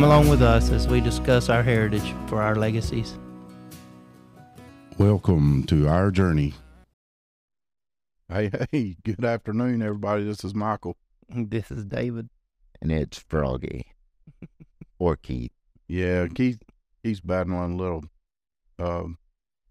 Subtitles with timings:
[0.00, 3.18] Come along with us as we discuss our heritage for our legacies.
[4.96, 6.54] Welcome to our journey.
[8.26, 10.24] Hey, hey, good afternoon, everybody.
[10.24, 10.96] This is Michael.
[11.28, 12.30] This is David.
[12.80, 13.92] and it's Froggy
[14.98, 15.52] or Keith.
[15.86, 16.62] Yeah, Keith,
[17.02, 18.04] he's battling a little,
[18.78, 19.04] uh,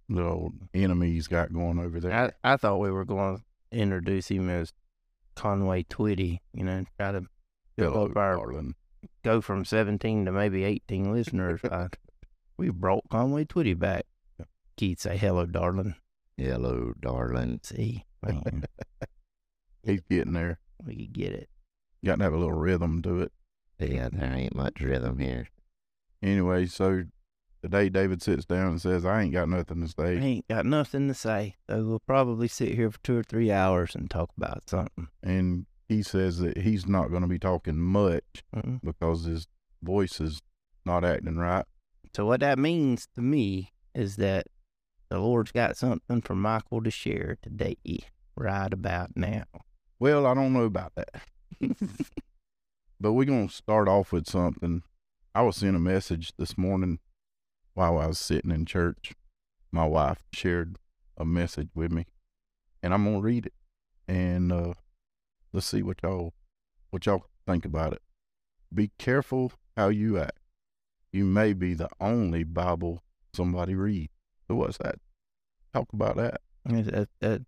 [0.10, 2.34] little enemy he's got going over there.
[2.44, 3.44] I, I thought we were going to
[3.76, 4.74] introduce him as
[5.36, 7.22] Conway Twitty, you know, try to
[7.76, 8.76] build Hello, up our darling.
[9.24, 11.62] Go from 17 to maybe 18 listeners.
[11.64, 11.88] uh,
[12.58, 14.06] we brought Conway Twitty back.
[14.78, 15.96] Keith say hello, darling.
[16.38, 17.60] Hello, darling.
[17.64, 18.06] See,
[19.84, 20.60] He's getting there.
[20.86, 21.50] we get it.
[22.06, 23.32] Got to have a little rhythm to it.
[23.80, 25.48] Yeah, there ain't much rhythm here.
[26.22, 27.04] Anyway, so
[27.62, 30.18] today David sits down and says, I ain't got nothing to say.
[30.18, 33.52] I ain't got nothing to say, so we'll probably sit here for two or three
[33.52, 35.08] hours and talk about something.
[35.24, 38.80] And he says that he's not going to be talking much Mm-mm.
[38.84, 39.48] because his
[39.82, 40.40] voice is
[40.86, 41.66] not acting right.
[42.16, 44.46] So what that means to me is that
[45.10, 47.78] the Lord's got something for Michael to share today,
[48.36, 49.46] right about now.
[50.00, 51.24] Well, I don't know about that.
[53.00, 54.84] but we're going to start off with something.
[55.34, 57.00] I was sent a message this morning
[57.74, 59.14] while I was sitting in church.
[59.72, 60.78] My wife shared
[61.18, 62.06] a message with me,
[62.84, 63.54] and I'm going to read it.
[64.08, 64.74] And uh,
[65.54, 66.34] let's see what y'all
[66.92, 68.02] what y'all think about it.
[68.74, 70.40] Be careful how you act.
[71.12, 73.04] You may be the only Bible
[73.34, 74.14] somebody reads.
[74.48, 74.96] So what's that?
[75.74, 76.42] Talk about that.
[76.66, 77.46] That- that- that-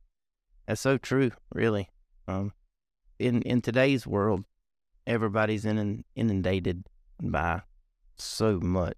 [0.68, 1.90] that's so true, really.
[2.28, 2.54] Um,
[3.20, 4.46] in in today's world,
[5.06, 6.86] everybody's in, inundated
[7.22, 7.64] by
[8.18, 8.98] so much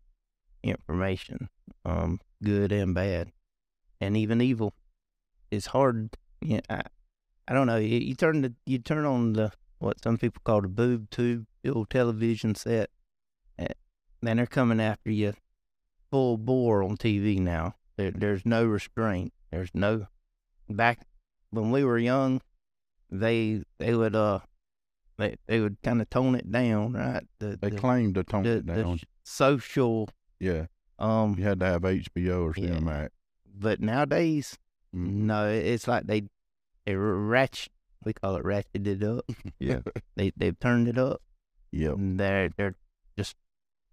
[0.62, 1.50] information,
[1.86, 3.32] um, good and bad,
[4.00, 4.74] and even evil.
[5.52, 6.18] It's hard.
[6.42, 6.84] Yeah, I,
[7.48, 7.78] I don't know.
[7.78, 11.46] You, you turn the you turn on the what some people call the boob tube,
[11.64, 12.90] the old television set,
[13.58, 13.74] and
[14.22, 15.34] then they're coming after you
[16.10, 17.76] full bore on TV now.
[17.98, 19.34] There, there's no restraint.
[19.52, 20.08] There's no
[20.70, 21.02] back
[21.52, 22.42] when we were young.
[23.12, 24.40] They they would uh
[25.18, 27.24] they they would kind of tone it down, right?
[27.40, 29.00] The They the, claim to tone the, it down.
[29.24, 30.66] social yeah,
[31.00, 32.70] um, you had to have HBO or Yeah.
[32.72, 33.10] Cinemax.
[33.54, 34.58] but nowadays
[34.96, 35.24] Mm.
[35.26, 36.24] no, it's like they
[36.86, 37.72] they ratchet.
[38.06, 39.26] We call it ratcheted up.
[39.60, 39.80] Yeah.
[40.16, 41.22] they they've turned it up.
[41.72, 41.96] Yep.
[41.96, 42.76] And they're they're
[43.18, 43.36] just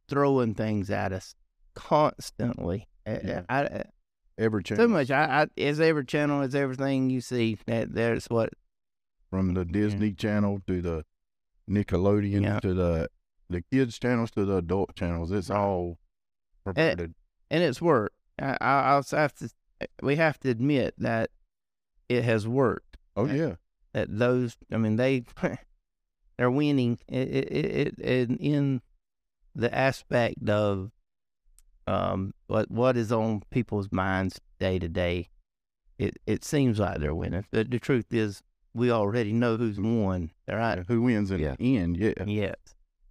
[0.09, 1.35] throwing things at us
[1.75, 2.89] constantly.
[3.07, 3.43] Yeah.
[3.49, 3.85] I, I,
[4.39, 4.85] Every channel.
[4.85, 5.11] so much.
[5.11, 7.59] I, I is every channel is everything you see.
[7.67, 8.51] That there's what
[9.29, 11.05] from the Disney Channel to the
[11.69, 12.61] Nickelodeon Yeah.
[12.61, 13.09] to the
[13.51, 15.31] the kids channels to the adult channels.
[15.31, 15.99] It's all
[16.65, 17.15] perverted.
[17.51, 18.15] and it's worked.
[18.41, 19.51] I, I I'll have to.
[20.03, 21.31] We have to admit that
[22.11, 22.97] it has worked.
[23.17, 23.55] oh yeah,
[23.95, 24.57] That those.
[24.73, 25.25] I mean, they
[26.39, 26.99] they're winning.
[27.09, 28.83] It it, it, it in
[29.55, 30.91] the aspect of
[31.87, 35.29] um what what is on people's minds day to day.
[35.99, 37.45] It it seems like they're winning.
[37.51, 38.43] But the truth is,
[38.75, 40.31] we already know who's won.
[40.49, 40.85] All right.
[40.89, 41.57] who wins in Yeah.
[41.59, 41.97] the end?
[41.97, 42.57] Yeah, Yes.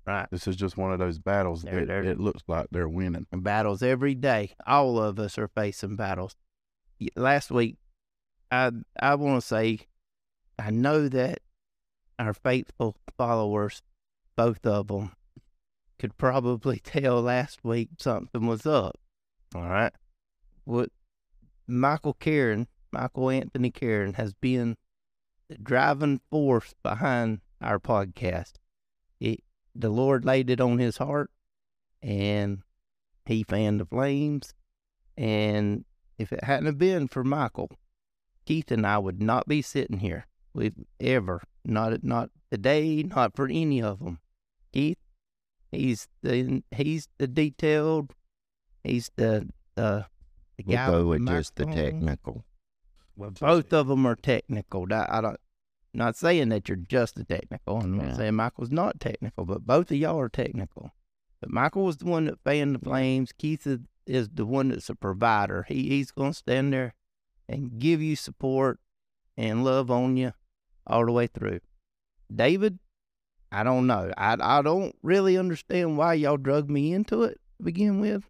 [0.08, 0.28] Right.
[0.32, 3.28] this is just one of those battles They're- that they're- it looks like they're winning.
[3.32, 4.56] battles every day.
[4.66, 6.36] All of us are facing battles.
[7.16, 7.78] Last week,
[8.52, 9.80] I I want to say,
[10.58, 11.40] I know that
[12.18, 13.82] our faithful followers,
[14.36, 15.12] both of them,
[15.98, 19.00] could probably tell last week something was up.
[19.56, 19.94] All right,
[20.66, 20.90] what
[21.68, 24.76] Michael Karen, Michael Anthony Karen, has been
[25.50, 28.54] the driving force behind our podcast.
[29.20, 29.44] It,
[29.76, 31.32] the Lord laid it on his heart,
[32.02, 32.64] and
[33.26, 34.54] he fanned the flames.
[35.18, 35.86] And
[36.18, 37.70] if it hadn't have been for Michael,
[38.50, 40.26] Keith and I would not be sitting here.
[40.56, 44.18] We've ever not not today, not for any of them.
[44.74, 44.98] Keith,
[45.72, 48.16] he's the he's the detailed,
[48.84, 50.08] he's the the,
[50.58, 52.44] the We'll guy go with with just the technical.
[53.16, 54.88] Well, both of them are technical.
[54.88, 55.40] That- I don't.
[55.94, 57.78] Not saying that you're just a technical.
[57.82, 58.18] I'm not Yeah.
[58.18, 60.92] saying Michael's not technical, but both of y'all are technical.
[61.40, 63.32] But Michael was the one that fanned the flames.
[63.32, 65.66] Keith is, is the one that's a provider.
[65.68, 66.96] He he's gonna stand there
[67.50, 68.80] and give you support
[69.36, 70.32] and love on you
[70.86, 71.60] all the way through.
[72.34, 72.78] David,
[73.52, 74.12] I don't know.
[74.16, 78.30] I I don't really understand why y'all drug me into it to begin with.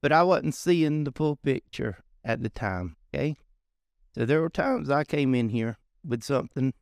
[0.00, 2.96] But I wasn't seeing the full picture at the time.
[3.12, 3.36] Okay.
[4.14, 6.72] So there were times I came in here with something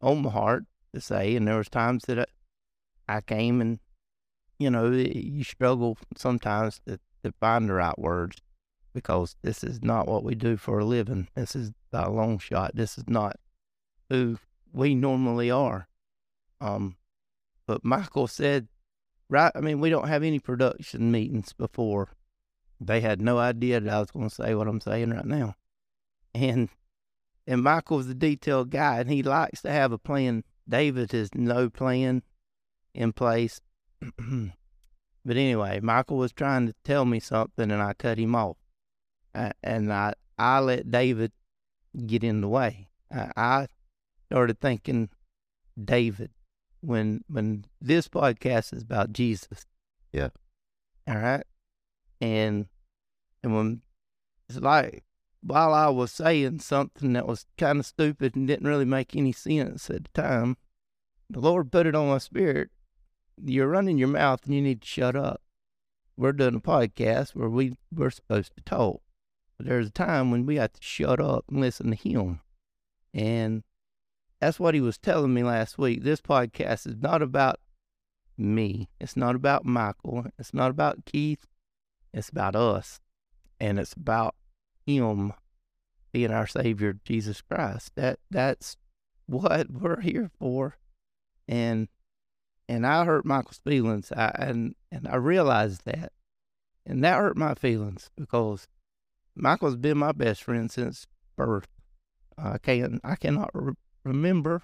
[0.00, 2.24] on my heart to say, and there was times that I,
[3.06, 3.78] I came and,
[4.58, 8.38] you know, you struggle sometimes to, to find the right words
[8.94, 11.28] because this is not what we do for a living.
[11.34, 12.72] This is by a long shot.
[12.74, 13.36] This is not
[14.08, 14.38] who
[14.72, 15.88] we normally are.
[16.60, 16.96] Um,
[17.66, 18.68] but Michael said
[19.28, 19.52] right?
[19.54, 22.10] I mean, we don't have any production meetings before.
[22.80, 25.54] They had no idea that I was going to say what I'm saying right now.
[26.34, 26.68] And
[27.46, 30.44] and Michael's a detailed guy, and he likes to have a plan.
[30.66, 32.22] David has no plan
[32.94, 33.60] in place.
[34.00, 38.56] but anyway, Michael was trying to tell me something, and I cut him off.
[39.34, 41.32] Uh, and I I let David
[42.06, 42.88] get in the way.
[43.12, 43.66] I, I
[44.30, 45.10] started thinking
[45.82, 46.30] David
[46.80, 49.66] when when this podcast is about Jesus.
[50.12, 50.28] Yeah.
[51.08, 51.44] All right.
[52.20, 52.66] And
[53.42, 53.82] and when
[54.48, 55.04] it's like
[55.42, 59.32] while I was saying something that was kind of stupid and didn't really make any
[59.32, 60.56] sense at the time,
[61.28, 62.70] the Lord put it on my spirit.
[63.42, 65.42] You're running your mouth and you need to shut up.
[66.16, 69.02] We're doing a podcast where we, we're supposed to talk.
[69.58, 72.40] There's a time when we have to shut up and listen to Him.
[73.12, 73.62] And
[74.40, 76.02] that's what He was telling me last week.
[76.02, 77.60] This podcast is not about
[78.36, 81.46] me, it's not about Michael, it's not about Keith,
[82.12, 83.00] it's about us.
[83.60, 84.34] And it's about
[84.84, 85.32] him
[86.12, 87.92] being our Savior, Jesus Christ.
[87.96, 88.76] That that's
[89.26, 90.76] what we're here for.
[91.48, 91.88] And
[92.68, 94.12] and I hurt Michael's feelings.
[94.12, 96.12] I, and and I realized that,
[96.86, 98.66] and that hurt my feelings because
[99.36, 101.68] Michael's been my best friend since birth.
[102.38, 104.62] I can't I cannot re- remember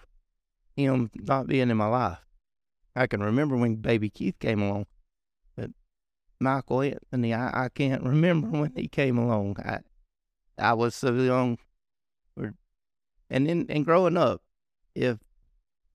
[0.76, 2.18] him not being in my life.
[2.94, 4.86] I can remember when baby Keith came along,
[5.56, 5.70] but
[6.40, 9.56] Michael Anthony, I, I can't remember when he came along.
[9.60, 9.80] I
[10.58, 11.58] I was so young.
[13.32, 14.42] And then, and growing up,
[14.94, 15.18] if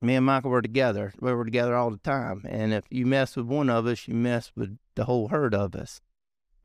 [0.01, 2.43] me and Michael were together, we were together all the time.
[2.47, 5.75] And if you mess with one of us, you mess with the whole herd of
[5.75, 5.99] us.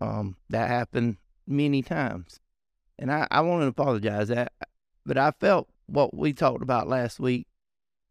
[0.01, 1.17] Um, that happened
[1.51, 2.41] many times.
[2.99, 4.53] And I, I want to apologize that,
[5.05, 7.47] but I felt what we talked about last week,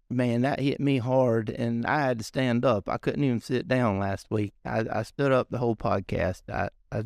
[0.09, 2.89] man, that hit me hard and I had to stand up.
[2.89, 4.53] I couldn't even sit down last week.
[4.65, 6.41] I, I stood up the whole podcast.
[6.51, 7.03] I, I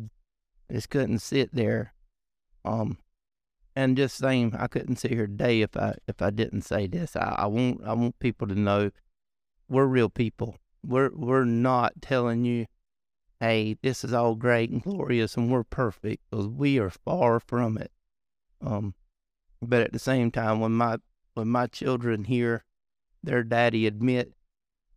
[0.72, 1.92] just couldn't sit there
[2.64, 2.98] um,
[3.76, 7.16] and just saying, I couldn't sit here today if I if I didn't say this.
[7.16, 8.90] I, I want I want people to know
[9.68, 10.56] we're real people.
[10.84, 12.66] We're we're not telling you,
[13.44, 17.76] hey, this is all great and glorious and we're perfect because we are far from
[17.76, 17.92] it.
[18.64, 18.94] Um,
[19.60, 20.96] but at the same time, when my
[21.34, 22.64] when my children hear
[23.22, 24.32] their daddy admit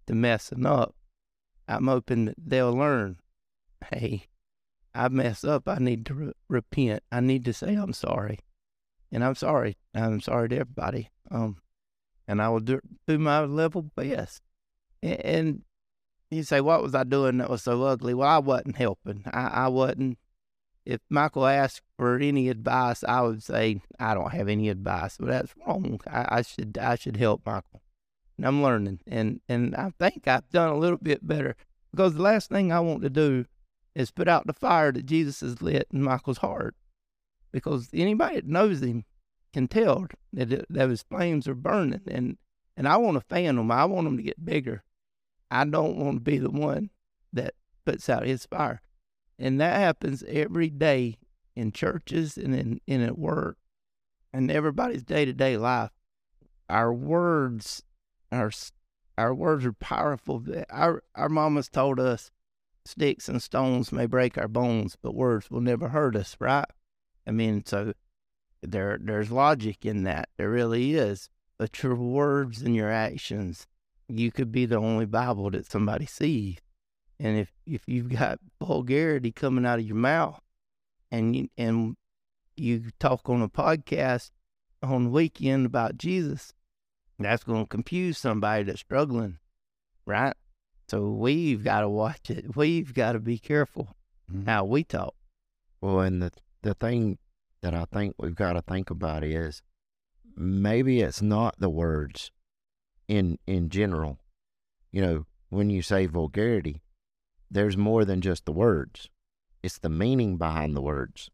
[0.05, 0.95] to messing up,
[1.67, 3.17] I'm hoping that they'll learn.
[3.91, 4.27] Hey,
[4.95, 7.03] I mess up, I need to re- repent.
[7.11, 8.39] I need to say I'm sorry,
[9.11, 9.77] and I'm sorry.
[9.93, 11.09] I'm sorry to everybody.
[11.29, 11.57] Um,
[12.27, 14.41] and I will do, do my level best.
[15.03, 15.61] And, and
[16.29, 18.13] you say, what was I doing that was so ugly?
[18.13, 19.23] Well, I wasn't helping.
[19.31, 20.17] I, I wasn't.
[20.85, 25.27] If Michael asked for any advice, I would say I don't have any advice, but
[25.27, 25.99] that's wrong.
[26.07, 27.81] I, I should I should help Michael,
[28.37, 31.57] and I'm learning, and and I think I've done a little bit better
[31.91, 33.45] because the last thing I want to do
[33.97, 36.75] is put out the fire that Jesus has lit in Michael's heart.
[37.51, 39.05] Because anybody that knows him
[39.53, 42.01] can tell that, that his flames are burning.
[42.05, 42.37] And,
[42.75, 43.71] and I want to fan them.
[43.71, 44.83] I want them to get bigger.
[45.49, 46.89] I don't want to be the one
[47.33, 47.53] that
[47.85, 48.81] puts out his fire.
[49.39, 51.17] And that happens every day
[51.55, 53.57] in churches and in, at work
[54.33, 55.91] and everybody's day to day life.
[56.69, 57.83] Our words,
[58.31, 58.51] our
[59.17, 60.43] our words are powerful.
[60.69, 62.31] Our our mamas told us
[62.85, 66.65] sticks and stones may break our bones, but words will never hurt us, right?
[67.25, 67.93] I mean, so
[68.61, 70.29] there there's logic in that.
[70.37, 71.29] There really is.
[71.57, 73.65] But your words and your actions,
[74.07, 76.57] you could be the only Bible that somebody sees.
[77.19, 80.39] And if if you've got vulgarity coming out of your mouth,
[81.11, 81.95] and you and
[82.55, 84.31] you talk on a podcast
[84.83, 86.53] on the weekend about Jesus,
[87.19, 89.39] that's going to confuse somebody that's struggling,
[90.05, 90.33] right?
[90.87, 92.55] So we've got to watch it.
[92.55, 93.95] We've got to be careful
[94.31, 94.47] mm-hmm.
[94.47, 95.15] how we talk.
[95.81, 97.17] Well, and the the thing
[97.61, 99.61] that I think we've got to think about is
[100.35, 102.31] maybe it's not the words
[103.07, 104.19] in in general.
[104.91, 106.81] You know, when you say vulgarity,
[107.49, 109.09] there's more than just the words.
[109.63, 111.29] It's the meaning behind the words.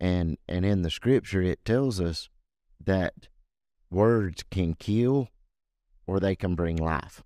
[0.00, 2.28] And and in the scripture it tells us
[2.82, 3.28] that
[3.90, 5.28] words can kill
[6.06, 7.22] or they can bring life.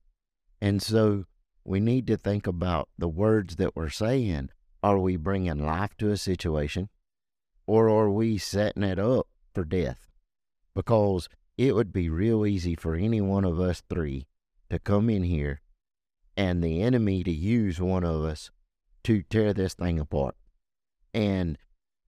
[0.60, 1.24] And so
[1.64, 4.50] we need to think about the words that we're saying.
[4.82, 6.88] Are we bringing life to a situation
[7.66, 10.06] or are we setting it up for death?
[10.74, 11.28] Because
[11.58, 14.28] it would be real easy for any one of us three
[14.70, 15.60] to come in here
[16.36, 18.50] and the enemy to use one of us
[19.02, 20.36] to tear this thing apart.
[21.12, 21.58] And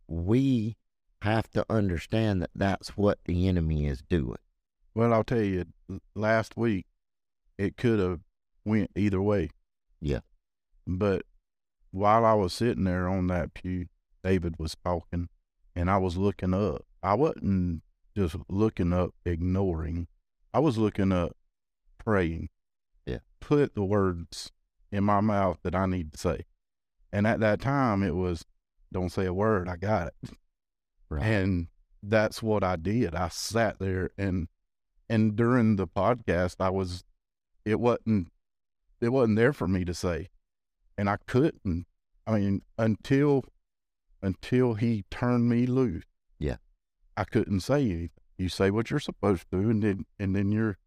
[0.06, 0.76] we
[1.22, 4.38] have to understand that that's what the enemy is doing.
[4.94, 5.66] Well, I'll tell you,
[6.14, 6.86] last week
[7.58, 8.20] it could have
[8.64, 9.50] went either way.
[10.00, 10.20] Yeah.
[10.86, 11.22] But
[11.90, 13.86] while I was sitting there on that pew,
[14.22, 15.28] David was talking,
[15.74, 16.84] and I was looking up.
[17.02, 17.82] I wasn't
[18.20, 20.06] just looking up, ignoring.
[20.52, 21.36] I was looking up,
[21.98, 22.50] praying.
[23.06, 23.18] Yeah.
[23.40, 24.52] Put the words
[24.92, 26.44] in my mouth that I need to say.
[27.12, 28.44] And at that time, it was,
[28.92, 29.68] don't say a word.
[29.68, 30.30] I got it.
[31.08, 31.24] Right.
[31.24, 31.68] And
[32.02, 33.14] that's what I did.
[33.14, 34.48] I sat there and
[35.08, 37.02] and during the podcast I was
[37.64, 38.28] it wasn't
[39.00, 40.28] it wasn't there for me to say.
[40.96, 41.86] And I couldn't.
[42.26, 43.44] I mean, until
[44.22, 46.04] until he turned me loose.
[47.16, 48.10] I couldn't say anything.
[48.38, 50.78] You say what you're supposed to and then and then you're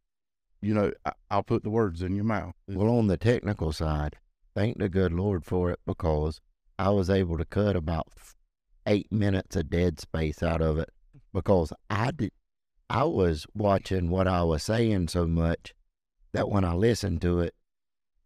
[0.61, 2.53] you know, I, I'll put the words in your mouth.
[2.67, 4.15] Well, on the technical side,
[4.55, 6.39] thank the good Lord for it because
[6.79, 8.07] I was able to cut about
[8.87, 10.89] eight minutes of dead space out of it
[11.33, 12.31] because I did.
[12.89, 15.73] I was watching what I was saying so much
[16.33, 17.55] that when I listened to it,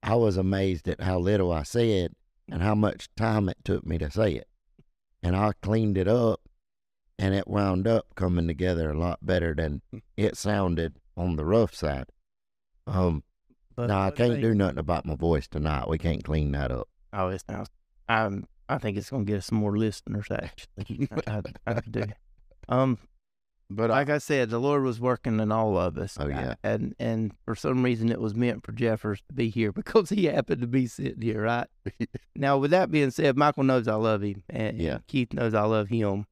[0.04, 2.14] I was amazed at how little I said
[2.52, 4.48] and how much time it took me to say it.
[5.24, 6.42] And I cleaned it up
[7.20, 9.82] and it wound up coming together a lot better than
[10.16, 12.06] it sounded on the rough side.
[12.86, 13.24] Um,
[13.76, 15.88] But no, I can't say- do nothing about my voice tonight.
[15.90, 16.88] We can't clean that up.
[17.14, 17.70] Oh, it's sounds.
[18.10, 20.28] Um, I think it's gonna get us some more listeners.
[20.32, 22.04] Actually, I, I, I do.
[22.70, 22.98] Um,
[23.70, 26.18] But I, like I said, the Lord was working in all of us.
[26.20, 26.56] Oh, yeah.
[26.64, 30.26] and and for some reason it was meant for Jeffers to be here because he
[30.26, 31.68] happened to be sitting here, right?
[32.36, 35.00] now, with that being said, Michael knows I love him, and Yeah.
[35.08, 36.26] Keith knows I love him,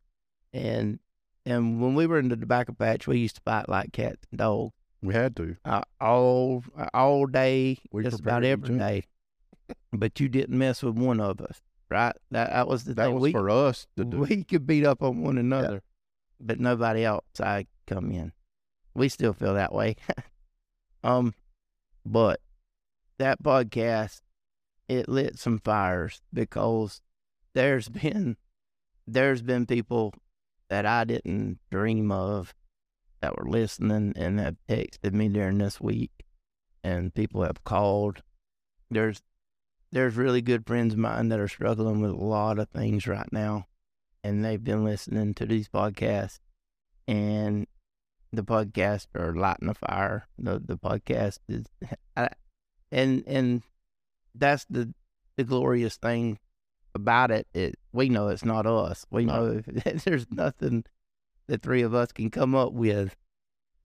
[0.56, 1.00] and
[1.46, 4.40] and when we were in the tobacco patch, we used to fight like cats and
[4.40, 5.56] dogs we had to.
[5.66, 9.06] uh, all all day, We just about every day.
[9.92, 12.16] But you didn't mess with one of us, right?
[12.32, 13.14] That that was the That thing.
[13.16, 14.18] was we, for us to do.
[14.18, 15.84] we could beat up on one another,
[16.40, 17.26] but nobody else.
[17.40, 18.32] I come in.
[18.96, 19.96] We still feel that way.
[21.04, 21.34] um,
[22.06, 22.40] but
[23.18, 24.22] that podcast
[24.88, 27.02] it lit some fires because
[27.54, 28.38] there's been
[29.08, 30.14] there's been people
[30.70, 32.54] that I didn't dream of
[33.22, 36.12] that were listening and have texted me during this week,
[36.84, 38.22] and people have called.
[38.90, 39.22] There's
[39.92, 43.32] there's really good friends of mine that are struggling with a lot of things right
[43.32, 43.68] now,
[44.24, 46.40] and they've been listening to these podcasts,
[47.08, 47.68] and
[48.32, 50.28] the podcasts are lighting a fire.
[50.38, 51.66] The the podcast is,
[52.18, 52.30] I,
[52.92, 53.64] and and
[54.34, 54.94] that's the
[55.38, 56.40] the glorious thing
[56.96, 57.48] about it.
[57.54, 59.06] It we know it's not us.
[59.12, 59.34] We No.
[59.46, 59.62] know
[60.06, 60.86] there's nothing
[61.48, 63.16] the three of us can come up with,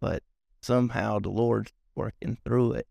[0.01, 0.23] but
[0.63, 2.87] somehow the Lord's working through it,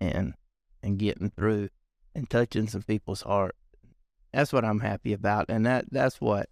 [0.00, 0.34] and
[0.82, 1.70] and getting through
[2.14, 3.56] and touching some people's heart.
[4.32, 6.48] That's what I'm happy about, and that that's what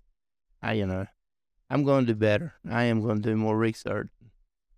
[0.63, 1.07] I you know
[1.71, 2.55] I'm going to do better.
[2.69, 4.09] I am going to do more research,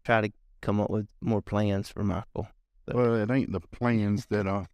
[0.05, 2.49] try to come up with more plans for Michael.
[2.93, 4.67] Well, it ain't the plans that I.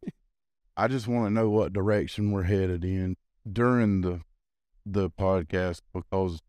[0.75, 3.16] I just want to know what direction we're headed in
[3.50, 4.20] during the
[4.84, 6.40] the podcast because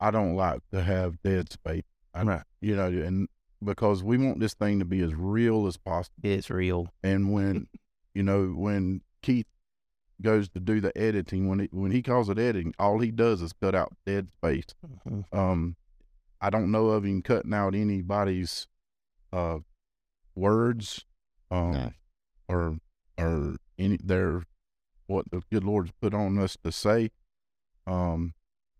[0.00, 1.82] I don't like to have dead space.
[2.14, 2.42] I, Right.
[2.60, 3.28] You know, and
[3.62, 6.14] because we want this thing to be as real as possible.
[6.22, 6.88] It's real.
[7.02, 7.66] And when
[8.14, 9.46] you know when Keith
[10.22, 13.42] goes to do the editing, when he when he calls it editing, all he does
[13.42, 14.66] is cut out dead space.
[15.06, 15.24] Mhm.
[15.36, 15.76] Um,
[16.40, 18.66] I don't know of him cutting out anybody's
[19.32, 19.58] uh
[20.34, 21.04] words,
[21.50, 21.92] um, No.
[22.48, 22.78] or
[23.18, 24.42] or any their
[25.06, 27.10] what the good Lord's put on us to say.
[27.86, 28.34] Um,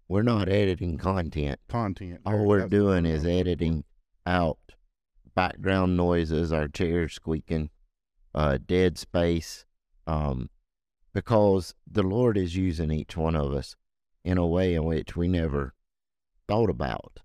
[0.08, 1.60] We're not editing content.
[1.68, 2.20] content.
[2.26, 3.84] All There- we're doing is editing
[4.26, 4.58] out
[5.34, 7.70] background noises, our chairs squeaking,
[8.34, 9.64] uh, dead space,
[10.06, 10.50] um,
[11.12, 13.76] because the Lord is using each one of us
[14.24, 15.74] in a way in which we never
[16.48, 17.20] thought about,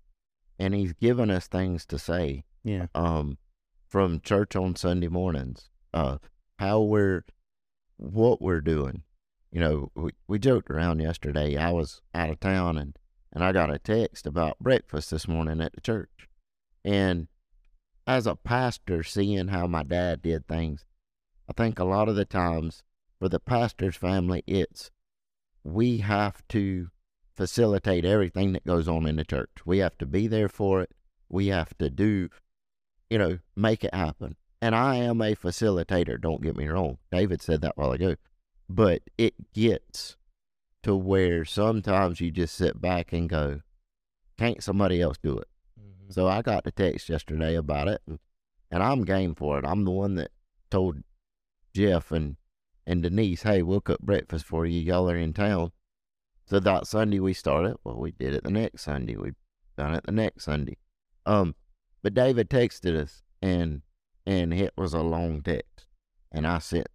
[0.58, 2.44] and He's given us things to say.
[2.62, 2.86] Yeah.
[2.94, 3.38] um,
[3.86, 6.18] from church on Sunday mornings, uh,
[6.58, 7.24] how we're,
[8.00, 9.02] what we're doing.
[9.52, 11.56] You know, we, we joked around yesterday.
[11.56, 12.96] I was out of town and,
[13.32, 16.28] and I got a text about breakfast this morning at the church.
[16.84, 17.28] And
[18.06, 20.84] as a pastor, seeing how my dad did things,
[21.48, 22.82] I think a lot of the times
[23.18, 24.90] for the pastor's family, it's
[25.64, 26.88] we have to
[27.36, 29.50] facilitate everything that goes on in the church.
[29.64, 30.92] We have to be there for it.
[31.28, 32.30] We have to do
[33.10, 34.36] you know, make it happen.
[34.62, 36.98] And I am a facilitator, don't get me wrong.
[37.10, 38.16] David said that while ago.
[38.68, 40.16] But it gets
[40.82, 43.60] to where sometimes you just sit back and go,
[44.38, 45.48] can't somebody else do it?
[46.10, 48.18] So I got the text yesterday about it, and,
[48.70, 49.64] and I'm game for it.
[49.64, 50.30] I'm the one that
[50.70, 50.96] told
[51.72, 52.36] Jeff and,
[52.86, 54.80] and Denise, hey, we'll cook breakfast for you.
[54.80, 55.70] Y'all are in town.
[56.46, 57.76] So that Sunday we started.
[57.84, 59.16] Well, we did it the next Sunday.
[59.16, 59.32] We
[59.78, 60.78] done it the next Sunday.
[61.24, 61.54] Um,
[62.02, 63.82] but David texted us, and
[64.30, 65.86] and it was a long text,
[66.32, 66.86] and I sent,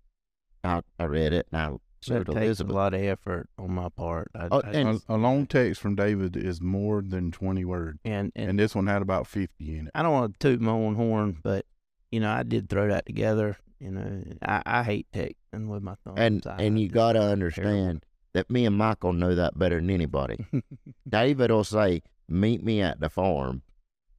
[0.64, 2.72] I, I read it, and I So That did takes Elizabeth.
[2.72, 4.30] a lot of effort on my part.
[4.36, 8.00] I, Oh, I and- A, a long text from David is more than 20 words.
[8.06, 9.92] and, and And this one had about 50 in it.
[9.96, 11.66] I don't want to toot my own horn, but
[12.12, 13.58] you know, I did throw that together.
[13.80, 16.18] You know, I, I hate texting with my thumbs.
[16.20, 19.90] and I and you got to understand that me and Michael know that better than
[19.90, 20.46] anybody.
[21.10, 23.64] David will say, "Meet me at the farm."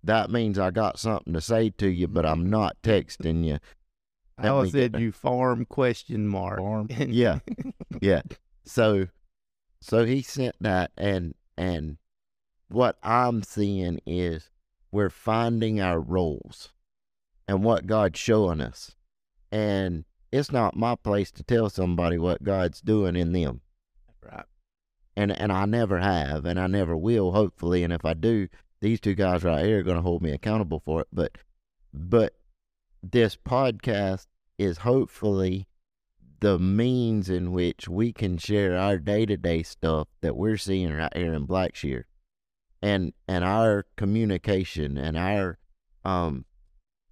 [0.07, 3.59] That means I got something to say to you, but I'm not texting you.
[4.39, 6.59] I always get said you farm question mark.
[6.59, 6.89] Farm.
[7.09, 7.41] Yeah,
[8.01, 8.23] yeah.
[8.65, 9.09] So,
[9.81, 11.97] so he sent that, and and
[12.69, 14.51] what I'm seeing is
[14.93, 16.73] we're finding our roles
[17.49, 18.95] and what God's showing us,
[19.51, 23.63] and it's not my place to tell somebody what God's doing in them.
[24.23, 24.45] right.
[25.17, 27.83] and and I never have, and I never will, hopefully.
[27.83, 28.47] And if I do,
[28.81, 31.09] these two guys right here are going to hold me accountable for it.
[31.13, 31.33] But
[31.93, 32.35] but
[33.03, 34.27] this podcast
[34.59, 35.67] is hopefully
[36.41, 40.93] the means in which we can share our day to day stuff that we're seeing
[40.93, 42.05] right here in Blackshear,
[42.83, 45.59] and and our communication and our
[46.05, 46.45] um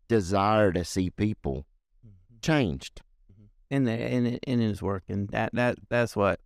[0.09, 1.67] desire to see people
[2.07, 2.37] mm-hmm.
[2.43, 3.03] changed.
[3.33, 3.45] Mm-hmm.
[3.71, 5.27] and the, and it, and it's working.
[5.33, 6.41] That that that's what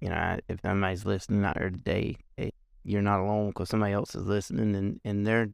[0.00, 0.38] you know.
[0.48, 2.54] If somebody's listening out here today, it,
[2.84, 5.48] you're not alone because somebody else is listening, and and they're,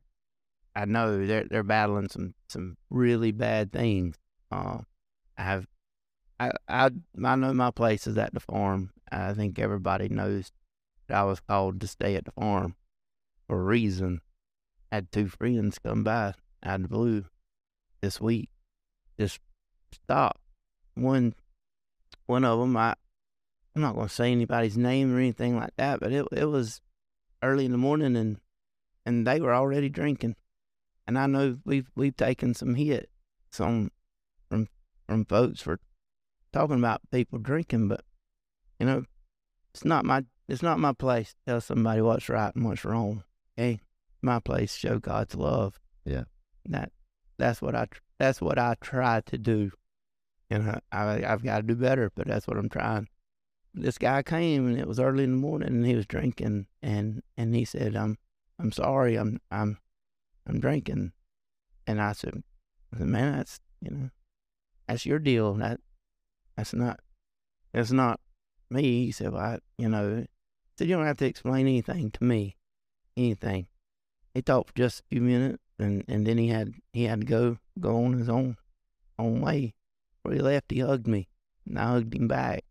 [0.74, 4.16] I know they're they're battling some some really bad things.
[4.50, 4.78] Uh,
[5.38, 5.66] I've,
[6.38, 6.90] I I
[7.24, 8.90] I know my place is at the farm.
[9.10, 10.52] I think everybody knows
[11.08, 12.76] that I was called to stay at the farm
[13.48, 14.20] for a reason.
[14.92, 17.24] I had two friends come by out of the blue
[18.00, 18.50] this week.
[19.18, 19.40] Just
[19.92, 20.38] stop
[20.94, 21.34] one
[22.26, 22.94] one of them I
[23.74, 26.80] I'm not going to say anybody's name or anything like that, but it it was
[27.42, 28.40] early in the morning and
[29.06, 30.36] and they were already drinking.
[31.06, 33.10] And I know we've we've taken some hit
[33.50, 33.90] some
[34.48, 34.68] from
[35.06, 35.80] from folks for
[36.52, 38.02] talking about people drinking, but
[38.78, 39.04] you know,
[39.74, 43.24] it's not my it's not my place to tell somebody what's right and what's wrong.
[43.58, 43.80] Okay,
[44.22, 45.80] my place to show God's love.
[46.04, 46.24] Yeah.
[46.66, 46.92] that
[47.38, 47.86] that's what I
[48.18, 49.72] that's what I try to do
[50.50, 53.08] and I, I I've got to do better, but that's what I'm trying.
[53.72, 57.22] This guy came and it was early in the morning and he was drinking and
[57.36, 58.18] and he said, "I'm
[58.58, 59.78] I'm sorry, I'm I'm
[60.46, 61.12] I'm drinking,"
[61.86, 62.42] and I said,
[62.92, 64.10] I said "Man, that's you know,
[64.88, 65.54] that's your deal.
[65.54, 65.80] That
[66.56, 67.00] that's not
[67.72, 68.20] that's not
[68.70, 70.26] me." He said, "Well, I, you know," he
[70.76, 72.56] said, "You don't have to explain anything to me,
[73.16, 73.68] anything."
[74.34, 77.26] He talked for just a few minutes and and then he had he had to
[77.26, 78.56] go go on his own
[79.18, 79.74] own way.
[80.22, 81.28] Before he left, he hugged me,
[81.66, 82.64] and I hugged him back.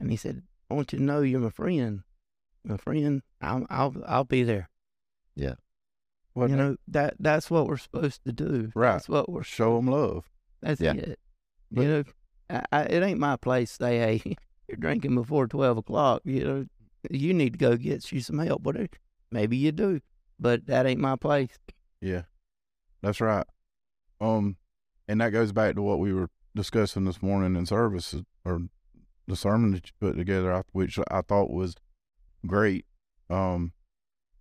[0.00, 2.02] And he said, "I want you to know you're my friend.
[2.64, 3.22] My friend.
[3.40, 4.68] I'll I'll I'll be there.
[5.34, 5.54] Yeah.
[6.34, 8.70] Well, you know that that's what we're supposed to do.
[8.74, 8.92] Right.
[8.92, 9.42] That's what we're.
[9.42, 10.28] show them love.
[10.60, 10.92] That's Yeah.
[10.92, 11.18] it.
[11.70, 12.04] But- you know,
[12.50, 14.36] I, I, it ain't my place to say, hey,
[14.68, 16.22] you're drinking before twelve o'clock.
[16.24, 16.66] You know,
[17.10, 18.62] you need to go get you some help.
[18.62, 18.88] Whatever.
[19.32, 20.00] Maybe you do,
[20.38, 21.58] but that ain't my place.
[22.00, 22.22] Yeah,
[23.02, 23.46] that's right.
[24.20, 24.56] Um,
[25.08, 28.60] and that goes back to what we were discussing this morning in service, or
[29.26, 31.74] the sermon that you put together, which I thought was
[32.46, 32.86] great.
[33.28, 33.72] Um,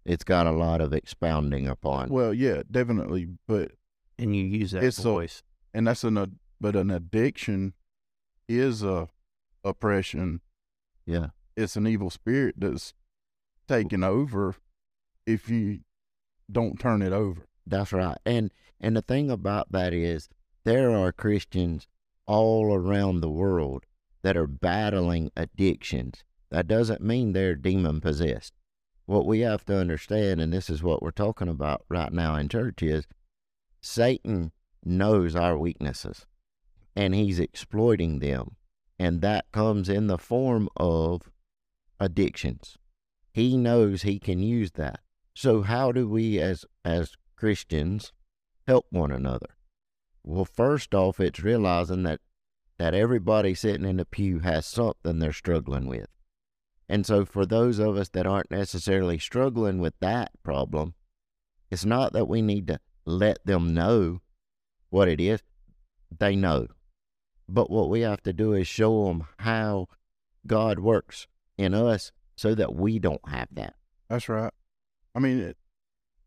[0.06, 2.10] It's got a lot of expounding upon.
[2.10, 3.72] well, yeah, definitely, but
[4.20, 5.42] And you use that It's a- voice.
[5.74, 7.74] and that's an ad- but an addiction
[8.48, 9.10] is a
[9.64, 10.42] oppression.
[11.06, 11.30] Yeah.
[11.58, 12.94] It's an evil spirit that's
[13.68, 14.56] taking over
[15.26, 15.82] if you
[16.52, 17.48] don't turn it over.
[17.66, 18.18] That's right.
[18.26, 20.30] And and the thing about that is
[20.64, 21.88] there are Christians
[22.28, 23.86] all around the world
[24.26, 26.24] that are battling addictions.
[26.50, 28.54] That doesn't mean they're demon possessed.
[29.06, 32.50] What we have to understand, and this is what we're talking about right now in
[32.50, 33.06] church, is
[33.82, 34.52] Satan
[34.84, 36.26] knows our weaknesses
[36.96, 38.56] and he's exploiting them.
[38.98, 41.30] And that comes in the form of
[42.00, 42.80] addictions.
[43.32, 45.02] He knows he can use that.
[45.36, 48.12] So how do we as as Christians
[48.66, 49.56] help one another?
[50.24, 52.22] Well, first off, it's realizing that
[52.78, 56.08] that everybody sitting in the pew has something they're struggling with.
[56.88, 60.94] And so for those of us that aren't necessarily struggling with that problem,
[61.72, 64.22] it's not that we need to let them know
[64.90, 65.42] what it is.
[66.18, 66.68] They know.
[67.48, 69.88] But what we have to do is show them how
[70.46, 73.76] God works in us so that we don't have that.
[74.10, 74.54] That's right.
[75.16, 75.58] I mean, it,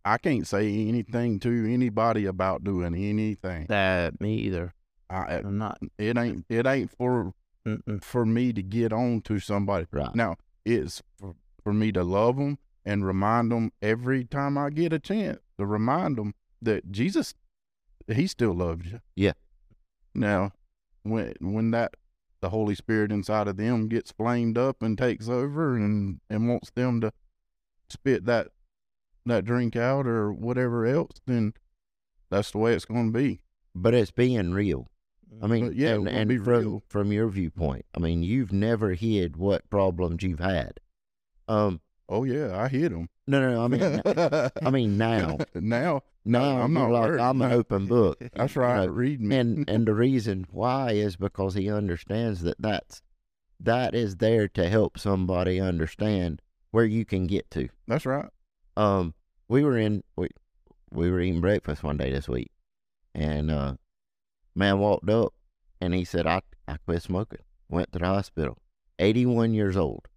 [0.04, 3.66] I can't say anything to anybody about doing anything.
[3.68, 4.74] That me either.
[5.10, 5.78] I, I'm not.
[5.98, 7.32] it ain't it ain't for
[7.66, 8.02] Mm-mm.
[8.02, 9.86] for me to get on to somebody.
[9.90, 10.14] Right.
[10.14, 14.92] Now it's for, for me to love them and remind them every time I get
[14.92, 17.34] a chance to remind them that Jesus,
[18.06, 19.00] He still loves you.
[19.14, 19.32] Yeah.
[20.14, 20.52] Now,
[21.02, 21.94] when when that
[22.40, 26.70] the Holy Spirit inside of them gets flamed up and takes over and and wants
[26.70, 27.12] them to
[27.90, 28.48] spit that
[29.26, 31.52] that drink out or whatever else, then
[32.30, 33.40] that's the way it's going to be.
[33.74, 34.88] But it's being real.
[35.42, 36.82] I mean, But yeah, and, and from real.
[36.88, 40.80] from your viewpoint, I mean, you've never hid what problems you've had.
[41.46, 43.10] Um, Oh yeah, I hid them.
[43.26, 47.20] no, no, no I mean, I mean now, now now I'm not like.
[47.20, 48.86] I'm an open book, that's right.
[48.86, 49.36] know, Read me.
[49.36, 53.02] and and the reason why is because he understands that that's
[53.60, 57.68] that is there to help somebody understand where you can get to.
[57.86, 58.30] that's right.
[58.76, 59.12] Um,
[59.48, 60.28] we were in we
[60.90, 62.50] we were eating breakfast one day this week,
[63.14, 63.74] and uh,
[64.58, 65.32] man walked up
[65.80, 67.40] and he said, "I I quit smoking.
[67.68, 68.58] Went to the hospital.
[68.98, 70.08] Eighty one years old."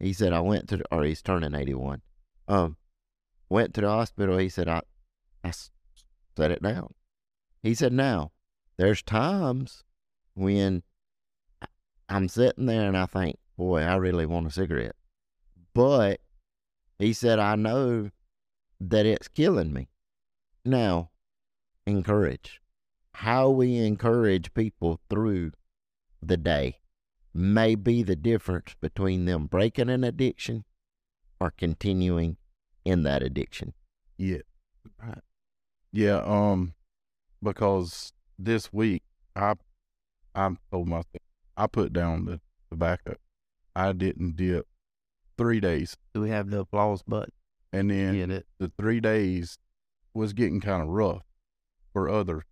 [0.00, 2.02] He said, "I went to the, or he's turning eighty one.
[2.46, 2.76] Um,
[3.48, 4.38] went to the hospital.
[4.38, 4.82] He said, I
[5.44, 5.70] I s-
[6.36, 6.94] set it down.
[7.62, 8.32] He said, now
[8.76, 9.84] there's times
[10.34, 10.82] when
[12.08, 14.96] I'm sitting there and I think, boy, I really want a cigarette,
[15.74, 16.20] but
[16.98, 18.10] he said, I know
[18.80, 19.88] that it's killing me.
[20.64, 21.10] Now,
[21.86, 22.60] encourage.
[23.22, 25.50] How we encourage people through
[26.22, 26.78] the day
[27.34, 30.64] may be the difference between them breaking an addiction
[31.40, 32.36] or continuing
[32.84, 33.74] in that addiction.
[34.18, 34.42] Yeah.
[35.02, 35.18] Right.
[35.90, 36.74] Yeah, um,
[37.42, 39.02] because this week
[39.34, 39.54] I
[40.36, 41.06] I told myself
[41.56, 43.16] I put down the tobacco.
[43.74, 44.68] I didn't dip
[45.36, 47.32] three days, Do we have the applause button?
[47.72, 48.46] and then it?
[48.58, 49.58] the three days
[50.14, 51.24] was getting kind of rough
[51.92, 52.44] for others.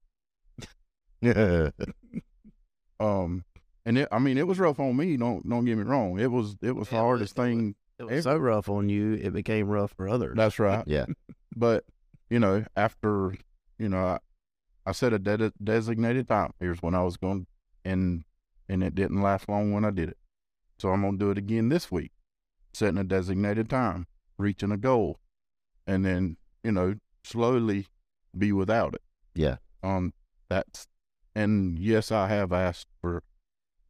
[2.99, 3.45] Um,
[3.85, 5.17] and it, I mean, it was rough on me.
[5.17, 6.19] Don't don't get me wrong.
[6.19, 7.75] It was it was Yeah, it hardest it thing.
[7.99, 10.35] It was so rough on you, it became rough for others.
[10.37, 10.85] That's right.
[10.87, 11.07] yeah.
[11.59, 11.85] But
[12.29, 13.35] you know, after
[13.79, 14.19] you know, I,
[14.85, 16.53] I set a de- designated time.
[16.61, 17.47] Here's when I was going,
[17.85, 18.25] and
[18.69, 20.19] and it didn't last long when I did it.
[20.79, 22.13] So I'm gonna do it again this week,
[22.75, 25.19] setting a designated time, reaching a goal,
[25.87, 27.87] and then you know slowly
[28.37, 29.03] be without it.
[29.35, 29.57] Yeah.
[29.83, 30.13] Um,
[30.51, 30.87] that's
[31.37, 33.23] and yes, I have asked for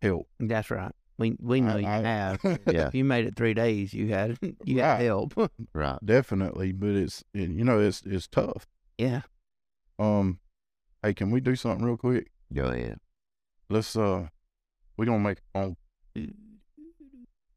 [0.02, 0.28] help.
[0.38, 0.92] That's right.
[1.18, 2.40] We we know I- you I- have.
[2.44, 2.88] Yeah.
[2.88, 5.04] If you made it three days, you had you had Right.
[5.04, 5.32] help.
[5.74, 5.98] Right.
[6.04, 8.66] definitely, but it's it, you know it's it's tough.
[8.98, 9.22] yeah.
[9.98, 10.40] Um,
[11.02, 12.30] hey, can we do something real quick?
[12.52, 12.98] Go ahead.
[13.70, 14.28] Let's uh,
[14.98, 15.76] we're gonna make a phone.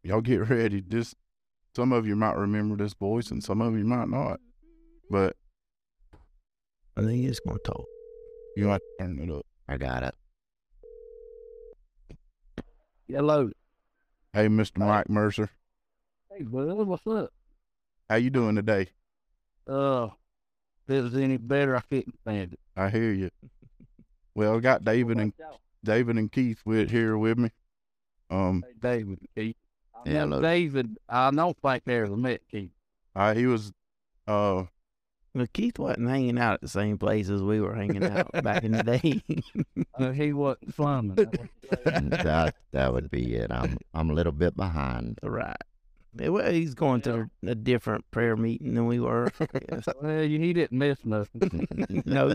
[0.04, 0.82] Y'all get ready.
[0.82, 1.14] This
[1.76, 4.40] some of you might remember this voice, and some of you might not.
[5.12, 5.36] But
[6.96, 7.86] I think it's gonna talk.
[8.56, 9.46] you might turn it up.
[9.70, 10.16] I got it.
[13.08, 13.52] Hello.
[14.34, 15.52] Hey, Mister Mike Mercer,
[16.32, 17.32] Hey, brother, what's up?
[18.10, 18.88] how you doing today?
[19.68, 20.08] Uh,
[20.88, 22.60] if it was any better, I couldn't stand it.
[22.76, 23.30] I hear you.
[24.34, 25.34] Well, I got David and
[25.84, 27.52] David and Keith with here with me.
[28.32, 29.56] Um, Hey, David, Keith.
[29.94, 30.42] I Yeah, hello.
[30.42, 32.72] David, I don't think they ever met Keith.
[33.16, 33.72] I he was
[34.28, 34.64] uh
[35.36, 38.64] Well, Keith wasn't hanging out at the same place as we were hanging out back
[38.64, 39.22] in the day.
[39.96, 41.16] Uh, he wasn't slumming.
[41.16, 42.24] That's what you say.
[42.24, 43.52] that that would be it.
[43.52, 45.20] I'm I'm a little bit behind.
[45.24, 45.56] right.
[46.20, 49.32] Yeah, Well, he's going to a different prayer meeting than we were.
[50.02, 51.68] Well, you- he didn't miss nothing.
[52.06, 52.34] no.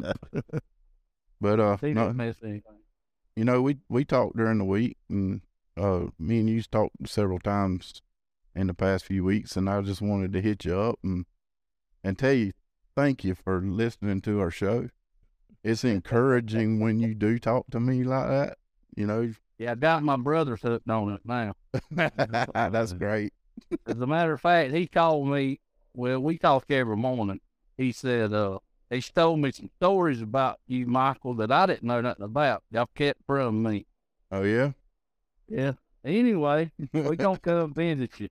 [1.40, 2.78] but uh He no, didn't miss anything.
[3.36, 5.40] you know we we talked during the week and
[5.76, 8.00] uh me and you talked several times
[8.54, 11.26] in the past few weeks and I just wanted to hit you up and
[12.04, 12.52] and tell you
[12.96, 14.88] thank you for listening to our show.
[15.62, 18.58] It's encouraging when you do talk to me like that.
[18.96, 21.54] You know, Yeah, I got my brother's hooked on it now.
[22.70, 23.32] that's great.
[23.86, 25.60] As a matter of fact, he called me.
[25.94, 27.40] Well, we talk every morning.
[27.76, 28.58] He said, uh,
[28.90, 32.62] he's told me some stories about you, Michael, that I didn't know nothing about.
[32.70, 33.86] Y'all kept from me.
[34.30, 34.72] Oh yeah.
[35.48, 35.72] Yeah.
[36.04, 38.28] Anyway, we gonna come visit you.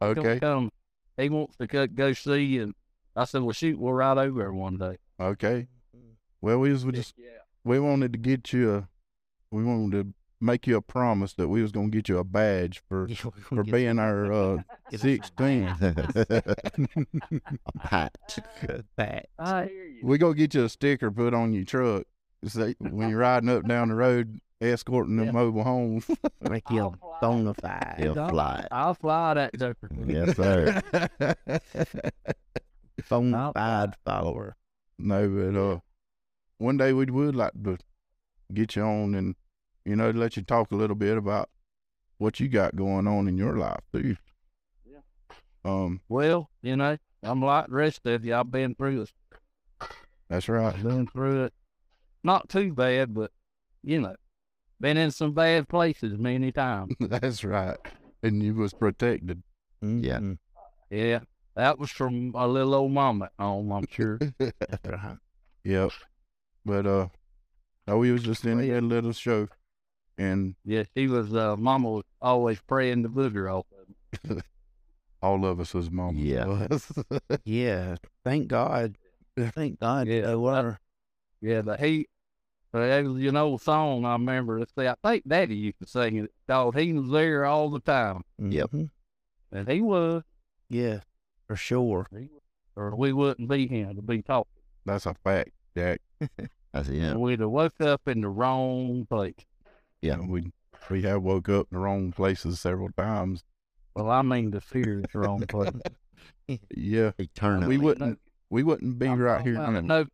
[0.00, 0.38] Okay.
[0.38, 0.70] come.
[1.16, 2.62] He wants to go, go see you.
[2.64, 2.74] And
[3.16, 4.98] I said, well, shoot, we'll ride over there one day.
[5.18, 5.68] Okay.
[6.40, 7.28] Well, we was just yeah.
[7.64, 8.88] we wanted to get you a
[9.50, 12.82] we wanted to make you a promise that we was gonna get you a badge
[12.88, 13.08] for
[13.40, 14.56] for being our uh
[14.90, 15.64] Get us a sixteen.
[15.80, 18.38] a patch.
[19.38, 20.00] I hear you.
[20.04, 22.04] we gonna get you a sticker put on your truck.
[22.44, 25.32] Say when you're riding up down the road escorting them Yeah.
[25.32, 26.06] mobile homes.
[26.48, 27.96] Make you a bona fide.
[27.98, 28.66] He'll I'll- fly.
[28.70, 29.90] I'll fly that joker.
[30.06, 30.82] Yes, sir.
[33.08, 34.56] Bona I'll- fide follower.
[34.98, 35.80] no, but uh
[36.58, 37.76] one day we would like to
[38.52, 39.34] get you on and
[39.84, 41.48] you know, let you talk a little bit about
[42.18, 44.16] what you got going on in your life too.
[44.84, 44.98] Yeah.
[45.64, 48.34] Um, Well, you know, I'm like the rest of you.
[48.34, 49.12] I've been through it.
[50.28, 50.74] that's right.
[50.74, 51.54] I've been through it.
[52.24, 53.30] Not too bad, but
[53.84, 54.16] you know,
[54.80, 56.94] been in some bad places many times.
[57.00, 57.76] That's right.
[58.22, 59.42] And you was protected.
[59.82, 60.18] Yeah.
[60.18, 60.38] Mhm.
[60.90, 61.20] Yeah,
[61.56, 64.18] that was from a little old mama at home, I'm sure.
[64.38, 64.52] That's
[64.86, 65.16] right.
[65.64, 65.90] Yep.
[66.64, 67.08] But uh,
[67.86, 69.48] no, we was just in a little show,
[70.18, 71.34] and yeah, he was.
[71.34, 73.66] Uh, mama was always praying the booger off.
[74.24, 74.42] Of him.
[75.22, 76.16] all of us was mom.
[76.16, 76.68] Yeah.
[77.44, 77.96] Yeah.
[78.24, 78.96] Thank God.
[79.38, 80.06] Thank God.
[80.08, 80.78] Yeah, They were.
[81.40, 82.06] Yeah, but he.
[82.72, 84.58] But it was an old song I remember.
[84.58, 86.30] Let's see, I think Daddy used to sing it.
[86.48, 88.70] Called "He Was There All the Time," Yep.
[88.72, 88.90] Mhm.
[89.52, 90.22] and he was,
[90.68, 91.00] Yeah.
[91.46, 92.08] For sure.
[92.76, 94.50] or we wouldn't be here to be talking.
[94.84, 96.00] That's a fact, Jack.
[96.72, 97.14] That's yeah.
[97.14, 99.34] We'd have woke up in the wrong place.
[100.02, 100.14] Yeah.
[100.14, 100.52] And we
[100.90, 103.44] we have woke up in the wrong places several times.
[103.94, 105.70] Well, I mean the fear is the wrong place.
[106.76, 107.66] Yeah, Eternally.
[107.66, 109.54] we wouldn't we wouldn't be I'm right here.
[109.56, 109.84] about.
[109.84, 110.06] No,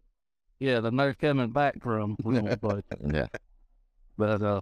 [0.60, 2.82] yeah, the no coming back from wrong place.
[3.12, 3.26] Yeah.
[4.16, 4.60] But uh,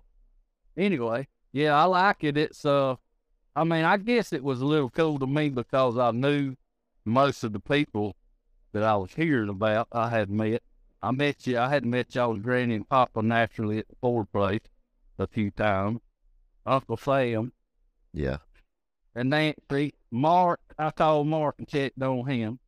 [0.76, 2.36] anyway, yeah, I like it.
[2.36, 2.96] It's uh,
[3.56, 6.54] I mean, I guess it was a little cool to me because I knew
[7.04, 8.14] most of the people
[8.72, 9.88] that I was hearing about.
[9.92, 10.62] I had met.
[11.02, 11.58] I met you.
[11.58, 14.60] I had met y'all's granny and papa naturally at the Ford place
[15.18, 16.00] a few times.
[16.66, 17.52] Uncle Sam
[18.12, 18.36] Yeah.
[19.14, 20.60] and Nancy, Mark.
[20.78, 22.58] I called Mark and checked on him,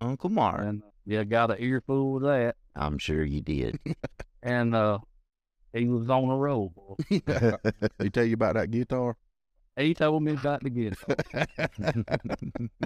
[0.00, 0.60] Uncle Mark.
[0.60, 2.56] and yeah, got an earful of that.
[2.76, 3.78] I'm sure you did.
[4.40, 4.98] And uh,
[5.72, 6.68] he was on a roll.
[6.70, 6.94] boy.
[7.98, 9.16] they tell you about that guitar.
[9.78, 11.16] He told me about the guitar.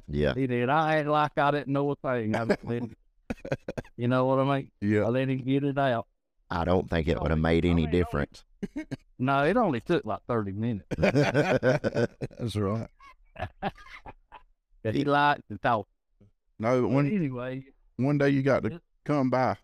[0.09, 0.35] yeah.
[0.35, 0.69] He did.
[0.69, 2.37] I act like I didn't know a thing.
[2.37, 2.95] I him,
[3.97, 4.71] you know what I mean?
[4.81, 5.05] Yeah.
[5.05, 6.07] I let him get it out.
[6.51, 8.45] I don't think it would have made any difference.
[9.19, 10.87] No, it only took like 30 minutes.
[10.99, 12.89] that's right.
[14.83, 15.87] He liked to talk.
[16.59, 17.65] No, but But anyway,
[17.99, 19.59] one day you got to come by,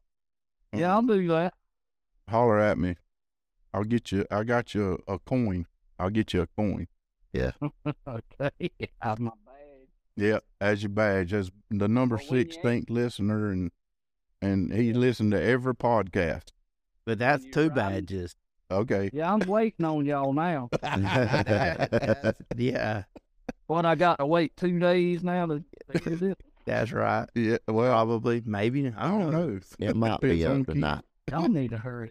[0.73, 1.55] yeah, I'll do that.
[2.29, 2.95] holler at me.
[3.75, 4.27] I'll get you.
[4.31, 5.67] I got you a, a coin.
[5.99, 6.87] I'll get you a coin.
[8.09, 8.71] okay.
[9.01, 9.89] Have my badge.
[10.17, 13.71] Yep, as your badge, as the number Well, when sixteenth listener, and
[14.43, 16.49] and he listened to every podcast.
[17.07, 17.75] But that's you two right.
[17.75, 18.35] badges.
[18.71, 20.69] Okay, Yeah, I'm waiting on y'all now.
[22.57, 23.05] yeah.
[23.67, 26.37] What, I got to wait two days now to to do this?
[26.67, 27.27] That's right.
[27.35, 27.57] yeah.
[27.67, 28.43] Well, Probably.
[28.45, 28.93] Maybe.
[28.95, 29.59] I don't know.
[29.79, 30.75] It might be Depends on up Keith.
[30.75, 31.05] tonight.
[31.31, 32.11] Y'all need to hurry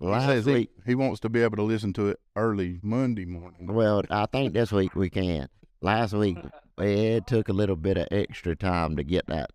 [0.00, 0.04] up.
[0.04, 3.24] He Last he, week, he wants to be able to listen to it early Monday
[3.24, 3.66] morning.
[3.66, 5.48] well, I think this week we can.
[5.80, 6.38] Last week,
[6.78, 9.50] it took a little bit of extra time to get that.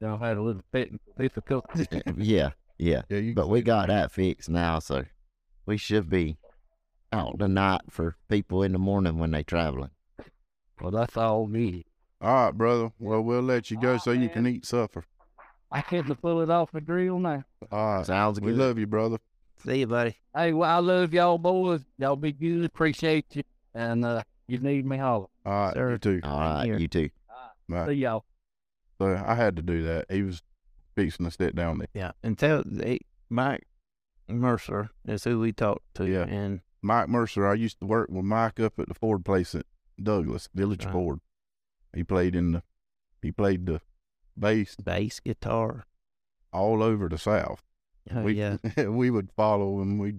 [0.00, 1.86] Y'all had a little bit difficulty.
[2.16, 3.02] Yeah, yeah.
[3.08, 3.32] Yeah.
[3.34, 5.04] But we got that fixed now, so
[5.66, 6.38] we should be
[7.12, 9.90] out tonight for people in the morning when they're traveling.
[10.80, 11.86] Well, that's all me.
[12.20, 12.92] All right, brother.
[12.98, 15.04] Well, we'll let you go so you can eat supper.
[15.70, 17.44] I can't pull it off the grill now.
[17.70, 18.06] All right.
[18.06, 18.46] Sounds good.
[18.46, 19.18] We love you, brother.
[19.64, 20.16] See you, buddy.
[20.34, 21.82] Hey, well, I love y'all boys.
[21.98, 22.64] Y'all be good.
[22.64, 23.42] Appreciate you.
[23.74, 25.26] And uh, you need me, holler.
[25.46, 25.90] All right, Sir.
[25.92, 26.20] you too.
[26.24, 26.78] All right, Here.
[26.78, 27.10] you too.
[27.68, 27.86] Bye.
[27.86, 28.24] See y'all.
[29.00, 30.06] So I had to do that.
[30.10, 30.42] He was
[30.96, 31.88] fixing to sit down there.
[31.94, 32.12] Yeah.
[32.22, 33.66] And tell they, Mike
[34.28, 36.06] Mercer is who we talked to.
[36.06, 36.24] Yeah.
[36.24, 37.46] And Mike Mercer.
[37.46, 39.66] I used to work with Mike up at the Ford place at
[40.02, 40.92] Douglas Village Right.
[40.92, 41.18] Ford.
[41.94, 42.62] He played in the.
[43.22, 43.80] He played the
[44.36, 45.84] bass bass guitar.
[46.52, 47.62] all over the South.
[48.10, 48.56] Oh, we yeah.
[48.88, 49.98] we would follow him.
[49.98, 50.14] We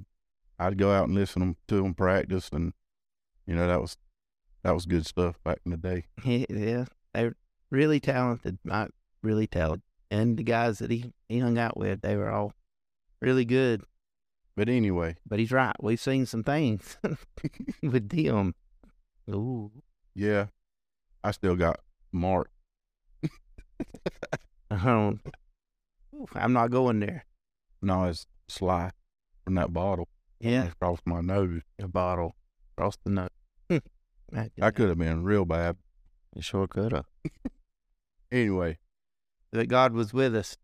[0.59, 2.73] I'd go out and listen to him practice, and
[3.45, 3.97] you know that was
[4.63, 6.05] that was good stuff back in the day.
[6.49, 6.85] yeah.
[7.13, 7.35] They're
[7.69, 8.59] really talented.
[8.63, 8.91] Mike,
[9.21, 9.83] really talented.
[10.09, 12.53] And the guys that he, he hung out with, they were all
[13.21, 13.83] really good.
[14.55, 15.75] But anyway, But he's right.
[15.81, 16.97] We've seen some things
[17.81, 18.53] with them.
[19.29, 19.71] Ooh.
[20.13, 20.47] yeah,
[21.23, 21.79] I still got
[22.11, 22.51] Mark.
[24.69, 25.19] Um,
[26.33, 27.25] I'm not going there.
[27.83, 28.91] No, it's Sly
[29.43, 30.07] from that bottle
[30.39, 30.65] Yeah.
[30.67, 31.61] across my nose.
[31.79, 32.35] A bottle
[32.75, 33.29] across the nose.
[33.69, 33.77] Hmm.
[34.31, 35.77] That could have been real bad.
[36.35, 37.05] You sure could have.
[38.31, 38.79] Anyway,
[39.51, 40.57] That God was with us.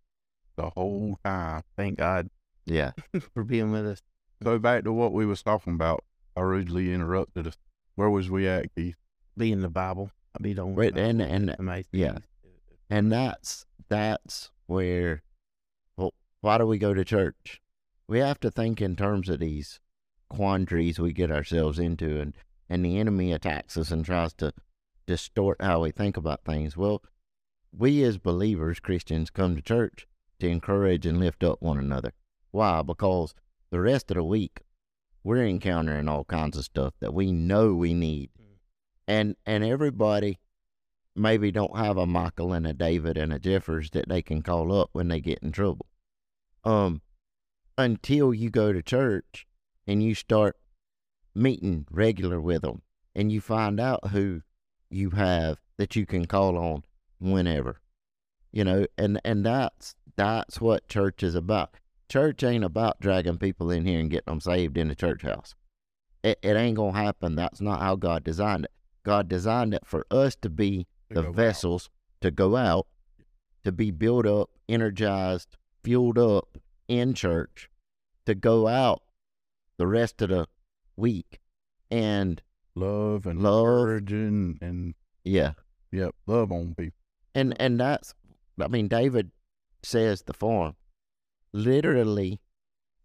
[0.55, 1.61] the whole time.
[1.77, 2.29] Thank God
[2.65, 2.91] Yeah.
[3.33, 4.01] for being with us.
[4.43, 6.03] So back to what we was talking about.
[6.35, 7.57] I rudely interrupted us.
[7.95, 8.95] Where was we at, Keith?
[9.37, 10.11] Be in the Bible.
[10.33, 10.73] I'll be done.
[10.75, 11.89] Wait, and and amazing.
[11.91, 12.17] yeah.
[12.89, 15.21] and that's that's where.
[16.41, 17.61] Why do we go to church?
[18.07, 19.79] We have to think in terms of these
[20.29, 22.33] quandaries we get ourselves into, and
[22.69, 24.53] and the enemy attacks us and tries to
[25.05, 26.77] distort how we think about things.
[26.77, 27.03] Well,
[27.75, 30.07] we as believers, Christians, come to church
[30.39, 32.13] to encourage and lift up one another.
[32.51, 32.81] Why?
[32.83, 33.33] Because
[33.69, 34.61] the rest of the week
[35.23, 38.29] we're encountering all kinds of stuff that we know we need.
[38.39, 38.45] Mm.
[39.07, 40.39] And and everybody
[41.15, 44.71] maybe don't have a Michael and a David and a Jeffers that they can call
[44.71, 45.85] up when they get in trouble.
[46.63, 47.01] Um,
[47.77, 49.47] until you go to church
[49.87, 50.57] and you start
[51.33, 52.81] meeting regular with them
[53.15, 54.41] and you find out who
[54.89, 56.83] you have that you can call on
[57.19, 57.79] whenever
[58.51, 61.75] you know and and that's that's what church is about.
[62.09, 65.55] Church ain't about dragging people in here and getting them saved in the church house.
[66.23, 67.35] It, it ain't gonna happen.
[67.35, 68.71] That's not how god designed it.
[69.05, 71.35] God designed it for us to be To the go out.
[71.35, 72.87] vessels to go out
[73.63, 77.69] to be built up energized fueled up in church
[78.25, 79.03] to go out
[79.77, 80.47] the rest of the
[80.97, 81.39] week
[81.89, 82.41] and
[82.75, 83.65] Love and Love.
[83.65, 85.53] encouraging and yeah
[85.91, 86.97] yep, love on people.
[87.33, 88.13] and and that's
[88.61, 89.31] i mean david
[89.83, 90.75] says the farm
[91.53, 92.41] literally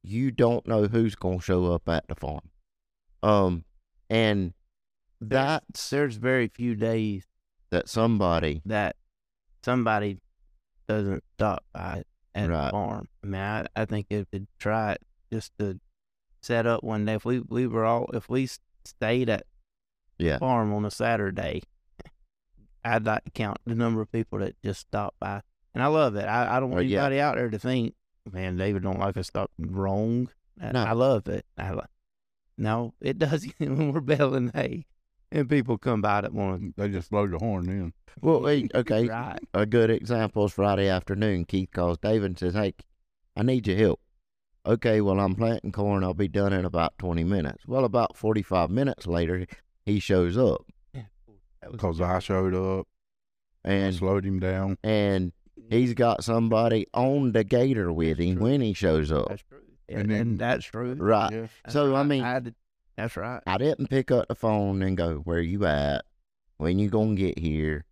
[0.03, 2.51] you don't know who's going to show up at the farm
[3.23, 3.65] um
[4.11, 4.53] and
[5.21, 7.27] that's There's very few days
[7.71, 8.97] that somebody that
[9.65, 10.19] somebody
[10.87, 12.67] doesn't stop by at Right.
[12.67, 13.09] the farm.
[13.23, 15.79] I mean, I, I think if we try it just to
[16.43, 18.49] set up one day, if we, we were all, if we
[18.85, 19.45] stayed at
[20.19, 21.63] yeah farm on a Saturday,
[22.85, 25.43] I'd like to count the number of people that just stopped by.
[25.75, 26.25] And I love it.
[26.27, 26.99] I, I don't oh, want Oh, yeah.
[27.01, 27.95] anybody out there to think,
[28.31, 30.29] man, David don't like us stop wrong.
[30.61, 30.85] I, No.
[30.85, 31.45] I love it.
[31.59, 31.75] I
[32.57, 34.87] no, it does when we're baling hay
[35.33, 37.93] and people come by that want mm, They just blow the horn in.
[38.23, 39.39] well hey, okay Right.
[39.55, 42.75] a good example is friday afternoon keith calls david and says hey
[43.37, 44.01] i need your help
[44.67, 48.71] okay well i'm planting corn i'll be done in about 20 minutes well about 45
[48.71, 49.47] minutes later
[49.85, 50.65] he shows up
[51.71, 52.87] Because I showed up
[53.65, 54.77] and and slowed him down.
[54.85, 55.33] and
[55.71, 59.29] he's got somebody on the gator with him when he shows up.
[59.31, 59.61] That's true.
[59.89, 60.93] And And, then- and that's true.
[60.95, 61.33] Right.
[61.33, 61.47] Yeah.
[61.69, 62.07] So, I right.
[62.07, 62.55] mean- had to-
[62.97, 63.43] that's right.
[63.47, 66.05] I didn't pick up the phone and go, "Where you at?
[66.59, 67.85] When you gonna get here?"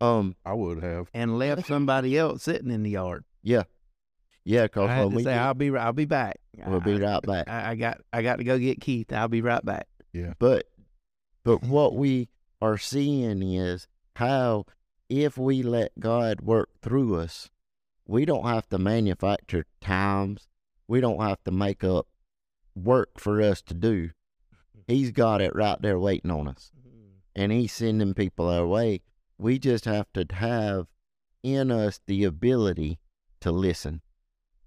[0.00, 1.08] Um, I would have.
[1.14, 3.24] And left somebody else sitting in the yard.
[3.42, 3.62] yeah,
[4.44, 6.38] yeah, I cause had to we say, get- "I'll be, ri- I'll be back.
[6.66, 7.48] we'll be I, right back.
[7.48, 9.12] I, I got, I got to go get Keith.
[9.12, 10.64] I'll be right back." Yeah, but,
[11.44, 12.28] but what we
[12.60, 14.64] are seeing is how
[15.08, 17.50] if we let God work through us,
[18.06, 20.48] we don't have to manufacture times.
[20.88, 22.08] We don't have to make up
[22.74, 24.10] work for us to do.
[24.92, 26.70] He's got it right there waiting on us.
[26.78, 26.98] Mm-hmm.
[27.36, 29.00] and he's sending people our way.
[29.38, 30.86] We just have to have
[31.42, 32.98] in us the ability
[33.40, 34.02] to listen.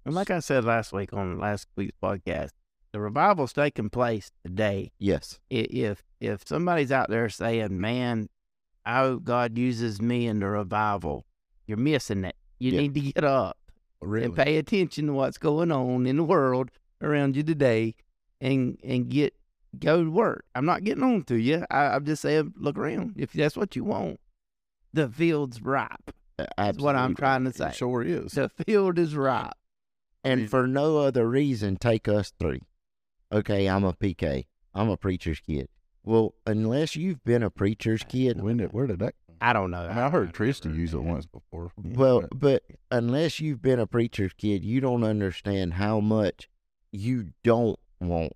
[0.04, 2.50] And like I said last week on last week's podcast,
[2.92, 4.92] the revival's taking place today.
[4.98, 5.38] Yes.
[5.50, 8.28] If if somebody's out there saying, "Man,
[8.84, 11.24] I hope God uses me in the revival,"
[11.66, 12.36] you're missing it.
[12.58, 12.80] You Yeah.
[12.80, 13.58] need to get up.
[14.02, 14.26] Really.
[14.26, 17.94] and pay attention to what's going on in the world around you today
[18.40, 19.34] and and get
[19.80, 20.44] go to work.
[20.54, 21.64] I'm not getting on to you.
[21.70, 23.14] I, I'm just saying look around.
[23.16, 24.20] If that's what you want.
[24.92, 26.12] The field's ripe.
[26.56, 27.72] That's what I'm trying to It say.
[27.74, 28.32] sure is.
[28.32, 29.52] The field is ripe.
[30.24, 32.62] And for no other reason, take us three.
[33.32, 34.46] Okay, I'm a PK.
[34.74, 35.68] I'm a preacher's kid.
[36.04, 39.82] Well, unless you've been a preacher's kid, When did, where did that I don't know.
[39.82, 41.70] I mean, I heard Tristan use it once before.
[41.76, 46.48] well, but unless you've been a preacher's kid, you don't understand how much
[46.90, 48.32] you don't want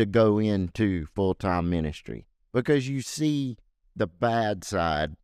[0.00, 3.56] to go into full time ministry because you see
[3.94, 5.14] the bad side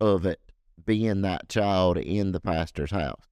[0.00, 0.40] of it
[0.84, 3.22] being that child in the pastor's house.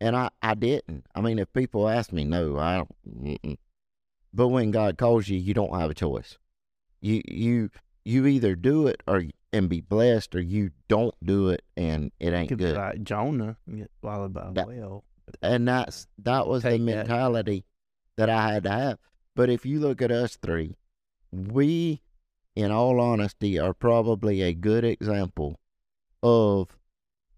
[0.00, 1.06] And I, I didn't.
[1.14, 3.24] I mean, if people ask me, no, I don't.
[3.24, 3.56] Mm-mm.
[4.34, 6.38] But when God calls you, you don't have a choice.
[7.00, 7.70] You you
[8.04, 12.32] you either do it or and be blessed, or you don't do it and it
[12.32, 12.76] ain't good.
[12.76, 15.04] like Jonah get swallowed by a whale.
[15.42, 16.84] And that's that was the Take that.
[16.84, 17.64] mentality
[18.16, 18.98] that I had to have.
[19.34, 20.76] But if you look at us three,
[21.30, 22.02] we,
[22.54, 25.58] in all honesty, are probably a good example
[26.22, 26.76] of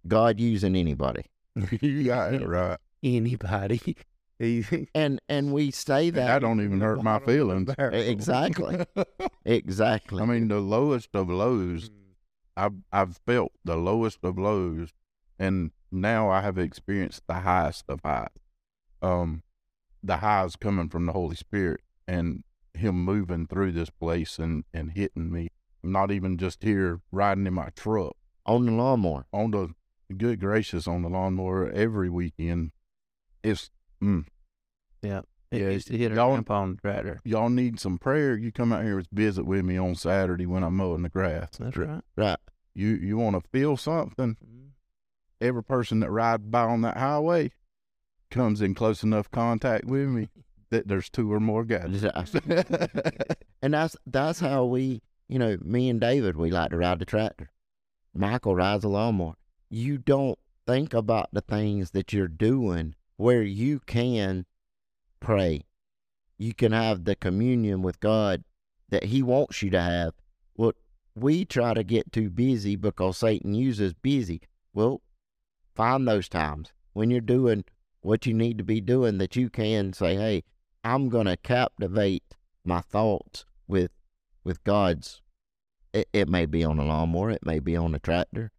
[0.07, 1.25] God using anybody.
[1.81, 2.79] you got it right.
[3.03, 3.97] Anybody.
[4.95, 7.71] And and we say That, that don't even hurt my feelings.
[7.79, 8.85] exactly,
[9.45, 10.21] exactly.
[10.23, 11.91] I mean, the lowest of lows,
[12.57, 14.93] I've I've felt the lowest of lows,
[15.39, 18.29] and now I have experienced the highest of highs.
[19.01, 19.45] Um,
[20.05, 22.45] the highs coming from the Holy Spirit and
[22.75, 25.49] Him moving through this place and and hitting me.
[25.83, 29.27] I'm not even just here riding in my truck on the lawnmower.
[29.33, 29.75] on the
[30.17, 32.73] good gracious on the lawnmower every weekend.
[33.43, 33.71] It's
[34.03, 34.25] mm,
[35.03, 37.21] It Yeah, used to hit on tractor.
[37.25, 38.37] y'all need some prayer.
[38.37, 41.57] You come out here and visit with me on Saturday when I'm mowing the grass.
[41.59, 41.89] That's Right.
[41.89, 42.03] right.
[42.17, 42.39] Right.
[42.75, 44.37] You you want to feel something?
[45.41, 47.53] Every person that rides by on that highway
[48.35, 50.29] comes in close enough contact with me
[50.71, 52.05] that there's two or more guys.
[53.63, 57.07] And that's that's how we, you know, me and David, we like to ride the
[57.07, 57.49] tractor.
[58.13, 59.37] Michael rides a lawnmower.
[59.71, 64.45] You don't think about the things that you're doing where you can
[65.19, 65.63] pray.
[66.37, 68.45] You can have the communion with God
[68.91, 70.13] that He wants you to have.
[70.55, 70.73] Well,
[71.15, 74.43] we try to get too busy because Satan uses busy.
[74.75, 75.01] Well,
[75.75, 77.65] find those times when you're doing
[78.05, 80.45] what you need to be doing that you can say, hey,
[80.85, 83.91] I'm going to captivate my thoughts with
[84.45, 85.23] with God's.
[85.95, 88.53] It, it may be on a lawnmower, it may be on a tractor,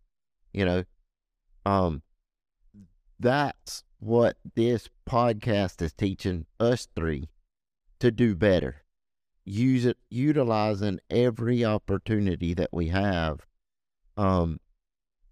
[0.51, 0.83] you know.
[1.63, 2.01] Um,
[3.19, 7.29] that's what this podcast is teaching us three
[7.99, 8.83] to do better.
[9.45, 13.45] Use it, utilizing every opportunity that we have,
[14.17, 14.59] um,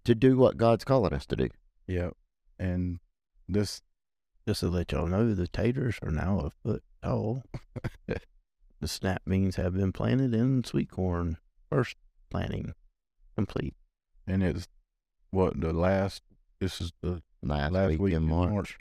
[0.04, 1.48] to do what God's calling us to do.
[1.88, 2.10] Yeah.
[2.60, 3.00] And
[3.48, 3.82] this,
[4.46, 7.42] Just to let y'all know, the taters are now a foot tall.
[8.06, 11.38] the snap beans have been planted in sweet corn.
[11.70, 11.96] First
[12.30, 12.74] planting
[13.36, 13.74] complete.
[14.26, 14.68] and it's
[15.30, 16.22] what the last,
[16.60, 18.78] this is the Last, last week, week in March.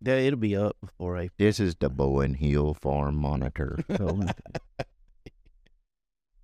[0.00, 1.34] Yeah, it'll be up before April.
[1.38, 3.78] This is the Bowen Hill Farm Monitor.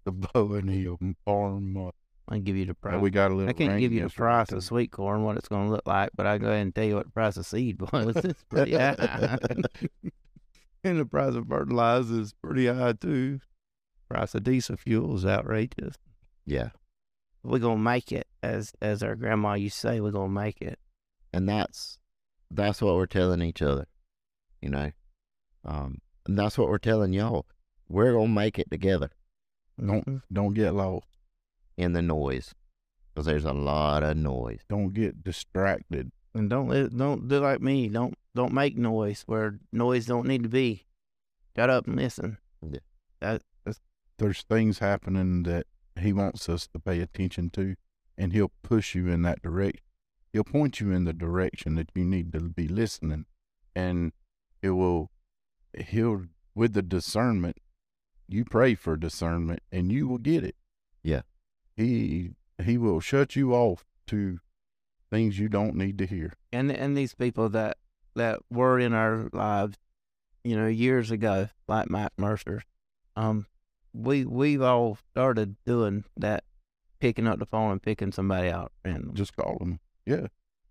[0.04, 1.76] The Bowen Hill farm.
[1.76, 1.90] Uh,
[2.28, 3.00] I can give you the price.
[3.00, 3.50] we got a little.
[3.50, 6.10] I can't give you the price of sweet corn, what it's going to look like,
[6.16, 8.16] but I can go ahead and tell you what the price of seed was.
[8.16, 9.38] It's pretty high.
[10.84, 13.40] and the price of fertilizer is pretty high too.
[14.08, 15.96] Price of diesel fuel is outrageous.
[16.46, 16.70] yeah.
[17.44, 20.00] We're gonna make it, as as our grandma used to say.
[20.00, 20.78] We're gonna make it.
[21.32, 21.98] and that's
[22.52, 23.86] that's what we're telling each other
[24.60, 24.92] you know
[25.64, 25.96] um
[26.26, 27.46] and that's what we're telling y'all
[27.88, 29.08] we're gonna make it together
[29.78, 30.22] Don't Mhm.
[30.32, 31.06] don't get lost.
[31.76, 32.54] In the noise
[33.12, 36.12] because there's a lot of noise Don't get distracted.
[36.34, 37.88] And don't let, don't do like me.
[37.88, 40.86] Don't don't make noise where noise don't need to be.
[41.54, 42.38] Shut up and listen.
[42.62, 42.78] Yeah.
[43.20, 43.80] That that's
[44.18, 45.66] There's things happening that
[46.00, 47.76] he wants us to pay attention to,
[48.16, 49.82] and he'll push you in that direction.
[50.32, 53.26] He'll point you in the direction that you need to be listening,
[53.76, 54.12] and
[54.62, 55.10] it will.
[55.76, 57.58] He'll with the discernment.
[58.26, 60.56] You pray for discernment, and you will get it.
[61.02, 61.22] Yeah.
[61.76, 62.30] He
[62.62, 64.38] he will shut you off to
[65.10, 66.32] things you don't need to hear.
[66.52, 67.78] and and these people that
[68.14, 69.78] that were in our lives,
[70.44, 72.62] you know, years ago, like Mike Mercer,
[73.16, 73.46] um,
[73.94, 76.44] we we've all started doing that,
[77.00, 79.80] picking up the phone and picking somebody out and Just call them.
[80.06, 80.26] Yeah.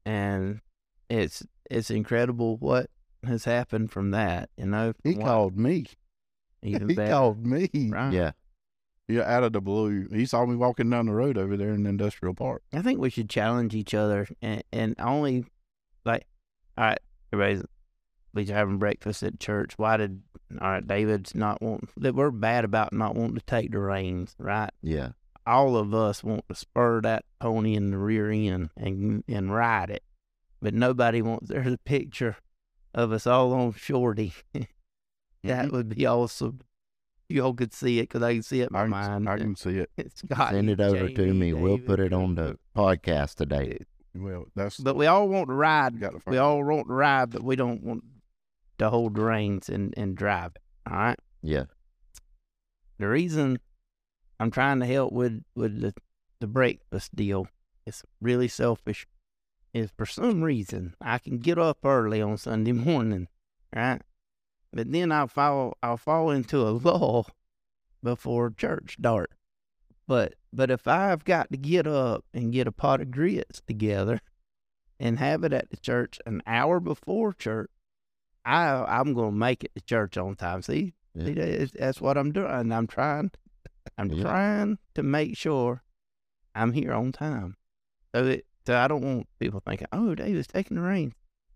[0.06, 0.62] and
[1.10, 2.89] it's it's incredible what
[3.26, 4.49] has happened from that.
[4.58, 5.88] You know, He What- called me.
[6.64, 7.70] even he better, called me.
[7.89, 8.14] right?
[8.14, 8.32] yeah
[9.12, 10.07] Yeah, out of the blue.
[10.12, 12.64] He saw me walking down the road over there in the industrial park.
[12.74, 15.45] I think we should challenge each other and, and only
[16.05, 16.26] like,
[16.78, 16.99] all right,
[17.34, 17.64] everybody's
[18.34, 19.74] we are having breakfast at church.
[19.78, 20.22] Why did
[20.62, 24.36] all right, David's not want that we're bad about not wanting to take the reins,
[24.39, 24.70] right?
[24.82, 25.09] yeah
[25.45, 29.89] All of us want to spur that pony in the rear end and and ride
[29.89, 30.03] it,
[30.62, 31.49] but nobody wants.
[31.49, 32.38] There's a picture
[32.93, 34.34] of us all on Shorty.
[34.53, 34.68] that
[35.68, 35.72] Mhm.
[35.72, 36.62] would be awesome.
[37.32, 39.29] You all could see it because I can see it in I my can, mind.
[39.29, 39.89] I can see it.
[39.97, 43.79] It's got send it over to me we'll put it on the podcast today
[44.13, 45.99] Well, that's But we all want to ride.
[45.99, 48.03] got to We all want to ride, but we don't want
[48.79, 50.51] to hold the reins and, and drive.
[50.55, 50.61] It,
[50.91, 51.19] All right.
[51.41, 51.65] yeah
[52.99, 53.59] The reason
[54.39, 55.93] I'm trying to help with with the
[56.39, 57.47] the breakfast deal
[57.86, 59.07] is really selfish.
[59.73, 63.27] Is for some reason I can get up early on Sunday morning,
[63.75, 64.01] right?
[64.74, 67.28] But then I'll fall I'll fall into a lull
[68.03, 69.32] before church start.
[70.07, 74.22] But but if I've got to get up and get a pot of grits together
[74.99, 77.69] and have it at the church an hour before church,
[78.45, 80.61] I I'm gonna make it to church on time.
[80.61, 81.26] See, Yeah.
[81.26, 82.72] See, that's, what I'm doing.
[82.72, 83.32] I'm trying.
[83.97, 84.24] I'm Yeah.
[84.24, 85.84] trying to make sure
[86.55, 87.57] I'm here on time.
[88.15, 91.13] So it, so I don't want people thinking, "Oh, David's taking the reins."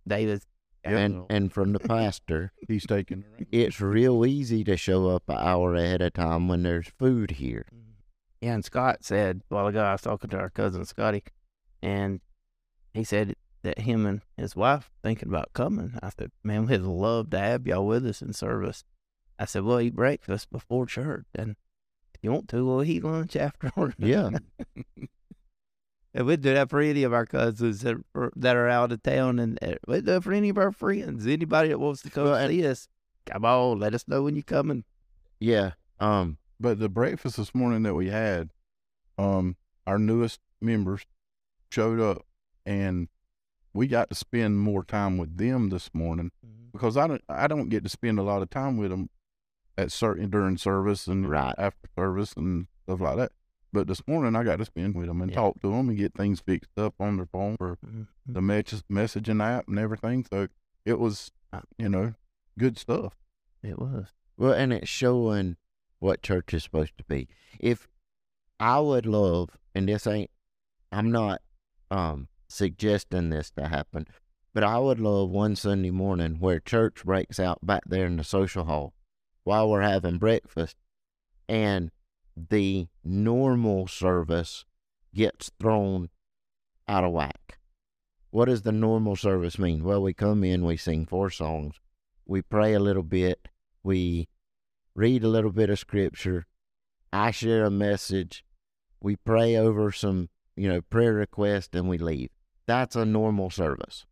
[0.07, 0.45] David's.
[0.85, 3.47] And and from the pastor He's taking the ring.
[3.51, 7.65] it's real easy to show up an hour ahead of time when there's food here
[8.41, 11.23] Yeah, and Scott said a while ago, I was talking to our cousin Scotty,
[11.81, 12.19] and
[12.93, 15.97] he said that him and his wife thinking about coming.
[16.03, 18.83] I said, man, we'd love to have y'all with us in service.
[19.39, 21.55] I said, we'll eat breakfast before church, and
[22.13, 23.95] if you want to, we'll eat lunch afterward.
[23.97, 24.29] yeah
[26.15, 29.03] And we'd do that for any of our cousins that are, that are out of
[29.03, 31.27] town, and we'd do it for any of our friends.
[31.27, 32.87] Anybody that wants to come Well, see us,
[33.25, 34.85] come on, let us know when you're coming.
[35.41, 38.51] yeah um But the breakfast this morning that we had,
[39.17, 41.05] um, our newest members
[41.69, 42.25] showed up,
[42.65, 43.09] and
[43.73, 46.31] we got to spend more time with them this morning
[46.71, 49.09] because I don't I don't get to spend a lot of time with them
[49.77, 51.55] at certain during service and Right.
[51.57, 53.31] after service and stuff like that.
[53.75, 55.35] But this morning I got to spend with them and Yeah.
[55.35, 58.07] talk to them and get things fixed up on their phone for Mhm.
[58.25, 60.23] the message messaging app and everything.
[60.31, 60.47] So
[60.85, 62.13] it was, uh, you know,
[62.57, 63.17] good stuff.
[63.61, 64.13] It was.
[64.37, 65.57] Well, and it's showing
[65.99, 67.27] what church is supposed to be.
[67.59, 67.89] If
[68.57, 70.31] I would love, and this ain't,
[70.93, 71.41] I'm not
[71.91, 74.07] um suggesting this to happen,
[74.53, 78.23] but I would love one Sunday morning where church breaks out back there in the
[78.23, 78.93] social hall
[79.43, 80.77] while we're having breakfast,
[81.49, 81.91] and
[82.35, 84.65] the normal service
[85.13, 86.09] gets thrown
[86.87, 87.59] out of whack.
[88.31, 89.83] What does the normal service mean?
[89.83, 91.75] Well, we come in, we sing four songs,
[92.25, 93.47] we pray a little bit,
[93.83, 94.27] we
[94.93, 96.45] read a little bit of scripture,
[97.13, 98.43] I share a message,
[99.01, 102.29] we pray over some, you know, prayer requests, and we leave.
[102.67, 104.05] That's a normal service.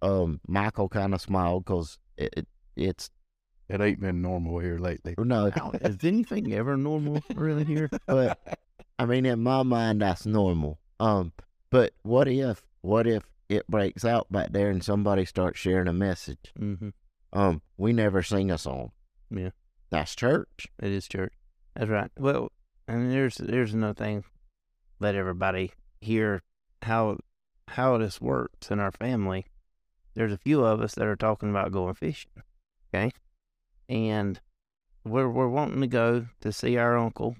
[0.00, 3.10] Um, Michael kind of smiled because it, it, it's
[3.68, 5.14] It ain't been normal here lately.
[5.18, 5.46] no,
[5.80, 7.90] is anything ever normal really here?
[8.06, 8.38] but
[8.98, 10.78] I mean, in my mind, that's normal.
[10.98, 11.32] Um,
[11.70, 15.92] but what if, what if it breaks out back there and somebody starts sharing a
[15.92, 16.52] message?
[16.58, 16.88] Mm-hmm.
[17.32, 18.92] Um, we never sing a song.
[19.30, 19.50] Yeah.
[19.90, 20.68] That's church.
[20.82, 21.32] It is church.
[21.74, 22.10] That's right.
[22.18, 22.50] Well,
[22.86, 24.24] and there's there's another thing.
[24.98, 26.42] Let everybody hear
[26.82, 27.18] how
[27.68, 29.46] how this works in our family.
[30.14, 32.32] There's a few of us that are talking about going fishing.
[32.92, 33.12] Okay,
[33.88, 34.40] and
[35.04, 37.36] we're we're wanting to go to see our uncle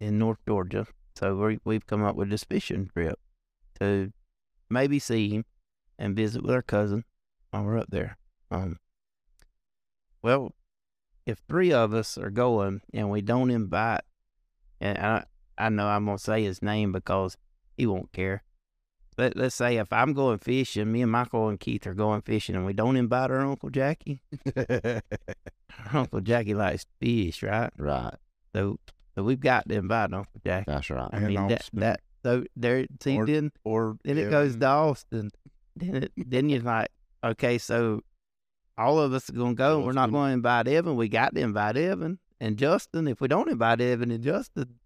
[0.00, 0.86] in North Georgia.
[1.14, 3.18] So we we've come up with this fishing trip
[3.80, 4.12] to
[4.68, 5.44] maybe see him
[5.98, 7.04] and visit with our cousin
[7.50, 8.18] while we're up there.
[8.50, 8.78] Um.
[10.22, 10.52] Well,
[11.24, 14.02] if three of us are going and we don't invite,
[14.80, 15.24] and I,
[15.56, 17.36] I know I'm gonna say his name because
[17.76, 18.42] he won't care.
[19.18, 22.54] Let, let's say if I'm going fishing, me and Michael and Keith are going fishing,
[22.54, 24.20] and we don't invite our Uncle Jackie.
[25.92, 27.70] Our Uncle Jackie likes fish, right?
[27.78, 28.14] Right.
[28.54, 28.78] So,
[29.14, 30.64] so we've got to invite Uncle Jackie.
[30.66, 31.08] That's right.
[31.12, 32.86] I And mean that, that so there.
[33.02, 34.60] See, Or- then or then it goes Evan.
[34.60, 35.30] to Austin.
[35.76, 36.88] Then it, then you're like,
[37.22, 38.00] okay, so
[38.78, 39.80] all of us are gonna go.
[39.80, 40.96] We're not going to invite Evan.
[40.96, 43.06] We got to invite Evan and Justin.
[43.08, 44.76] If we don't invite Evan and Justin,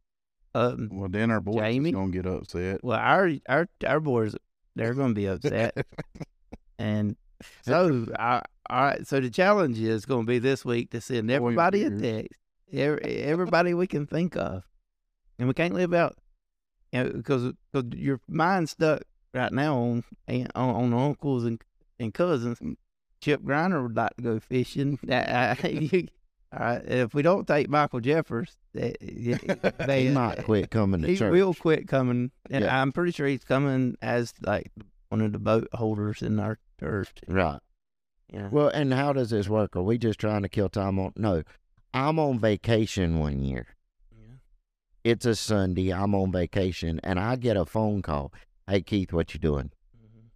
[0.54, 1.92] um, Well, then our boys Jamie?
[1.92, 2.82] gonna get upset.
[2.84, 4.34] well, our our our boys
[4.76, 5.76] they're gonna be upset.
[6.78, 7.16] and
[7.62, 9.06] so, I, all right.
[9.06, 12.38] So the challenge is gonna be this week to send everybody a text,
[12.72, 14.62] every, everybody we can think of,
[15.38, 16.16] and we can't live out,
[16.92, 17.52] you know, because
[17.96, 21.60] your mind's stuck right now on on, on uncles and
[21.98, 22.58] and cousins.
[23.20, 24.98] Chip Griner would like to go fishing.
[25.10, 26.08] Uh, you-
[26.52, 31.02] all right, if we don't take Michael Jeffers, eh, eh, they, He might quit coming
[31.02, 31.32] to he church.
[31.32, 32.80] will quit coming, and Yeah.
[32.80, 34.70] I'm pretty sure he's coming as like
[35.10, 37.10] one of the boat holders in our church.
[37.28, 37.60] Right.
[38.32, 38.48] Yeah.
[38.50, 39.74] Well, and how does this work?
[39.76, 41.12] Are we just trying to kill time on?
[41.16, 41.42] No,
[41.94, 43.66] I'm on vacation one year.
[45.02, 45.92] It's a Sunday.
[45.92, 48.32] I'm on vacation, and I get a phone call.
[48.68, 49.70] Hey Keith, what you doing?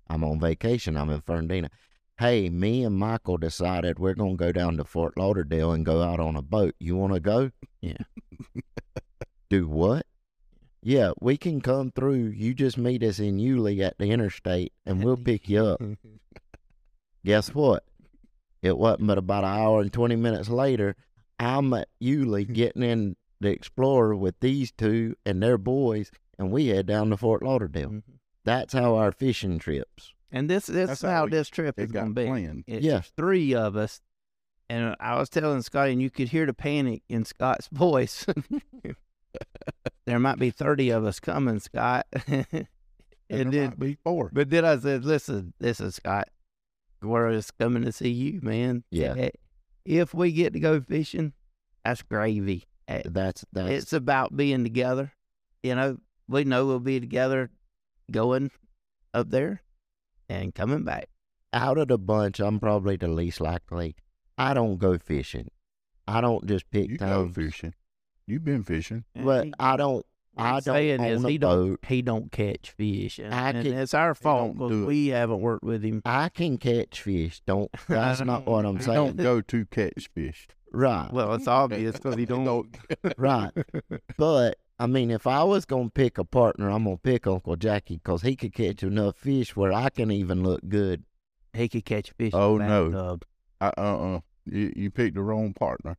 [0.09, 0.97] I'm on vacation.
[0.97, 1.71] I'm in Fernandina.
[2.19, 6.21] Hey, me and Michael decided we're gonna go down to Fort Lauderdale and go out
[6.21, 6.75] on a boat.
[6.79, 7.51] You want to go?
[7.81, 7.97] Yeah.
[9.51, 10.07] Do what?
[10.81, 12.27] Yeah, we can come through.
[12.37, 15.81] You just meet us in Yulee at the interstate, and we'll pick you up.
[17.25, 17.85] Guess what?
[18.63, 20.95] It wasn't but about an hour and 20 minutes later,
[21.39, 26.69] I'm at Yulee getting in the Explorer with these two and their boys, and we
[26.69, 27.89] head down to Fort Lauderdale.
[27.91, 28.03] Mhm.
[28.45, 30.13] That's how our fishing trips.
[30.35, 32.27] And this this That's is how how we- this trip is going to be.
[32.27, 32.65] planned.
[32.67, 33.01] It's Yeah.
[33.17, 34.01] three of us,
[34.69, 38.27] and I was telling Scotty, and you could hear the panic in Scott's voice.
[40.07, 42.07] there might be thirty of us coming, Scott.
[43.31, 44.29] And, and there then, might be four.
[44.35, 46.29] but then I said, "Listen, this is Scott,
[47.01, 48.85] we're just coming to see you, man.
[48.91, 49.31] Yeah.
[49.87, 51.33] If we get to go fishing,
[51.87, 52.65] that's gravy.
[52.87, 55.15] That's that's It's about being together.
[55.63, 55.97] You know,
[56.29, 57.51] we know we'll be together
[58.11, 58.51] going
[59.15, 59.63] up there
[60.29, 61.09] and coming back.
[61.53, 62.41] out of the bunch.
[62.41, 63.95] I'm probably the least likely.
[64.37, 65.51] I don't go fishing.
[66.09, 67.35] I don't just pick you go times.
[67.37, 67.75] fishing.
[68.27, 69.05] You've been fishing.
[69.15, 70.05] But He- I don't.
[70.37, 73.51] I he's don't saying own is a he don't he don't catch fish, and, I
[73.51, 76.03] and can- it's our fault because do we haven't worked with him.
[76.05, 77.41] I can catch fish.
[77.47, 77.71] Don't.
[77.89, 78.97] That's not what I'm saying.
[78.97, 80.49] don't go to catch fish.
[80.73, 81.09] Right.
[81.13, 82.77] Well, it's obvious because he don't.
[83.17, 83.53] Right.
[84.19, 87.97] But I mean, if I was gonna pick a partner, I'm gonna pick Uncle Jackie
[87.97, 91.05] because he could catch enough fish where I can even look good.
[91.55, 92.33] He could catch fish.
[92.35, 92.91] Oh, the no.
[92.91, 93.25] bathtub.
[93.63, 94.21] uh uh.
[94.45, 95.97] You, you picked the wrong partner.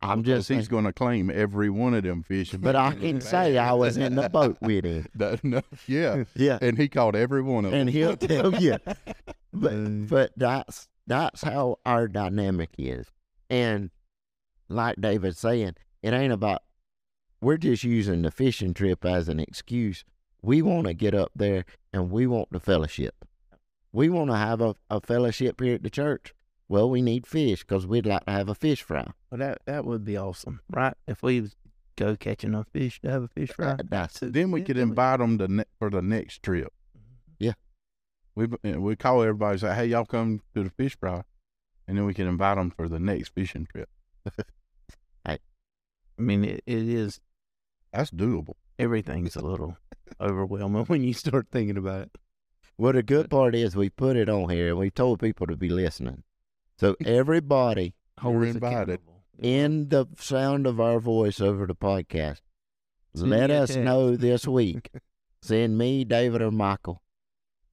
[0.00, 0.48] I'm just.
[0.48, 2.52] he's going to claim every one of them fish.
[2.52, 5.08] But I can it say I was in the boat with him.
[5.16, 6.58] That- no, yeah, Yeah.
[6.62, 7.80] and he caught every one of them.
[7.80, 8.78] And he'll tell you.
[9.52, 13.08] But Uh, but that's that's how our dynamic is.
[13.50, 13.90] And
[14.68, 16.62] like David's saying, it ain't about
[17.44, 20.04] we're just using the fishing trip as an excuse.
[20.42, 23.14] We want to get up there and we want the fellowship.
[23.92, 26.34] we want to have a, a fellowship here at the church.
[26.68, 29.06] Well, we need fish because we'd like to have a fish fry.
[29.30, 30.94] Well, that that would be awesome, right?
[31.06, 31.50] If we
[31.96, 33.76] go catch enough fish to have a fish fry.
[33.88, 36.72] That's Then we could Yeah, invite them to ne- for the next trip.
[37.38, 37.52] Yeah.
[38.34, 41.22] We we call everybody and say, "Hey, y'all come to the fish fry,"
[41.86, 43.88] and then we can invite them for the next fishing trip.
[46.16, 47.20] I mean, it, it is
[47.94, 48.54] That's doable.
[48.78, 49.76] everything's a little
[50.20, 52.18] overwhelming when you start thinking about it.
[52.76, 55.56] Well, the good part is we put it on here and we told people to
[55.56, 56.24] be listening.
[56.78, 59.00] So everybody You're invited.
[59.38, 62.40] in the sound of our voice over the podcast,
[63.14, 64.90] Send let us know this week.
[65.40, 67.00] Send me, David, or Michael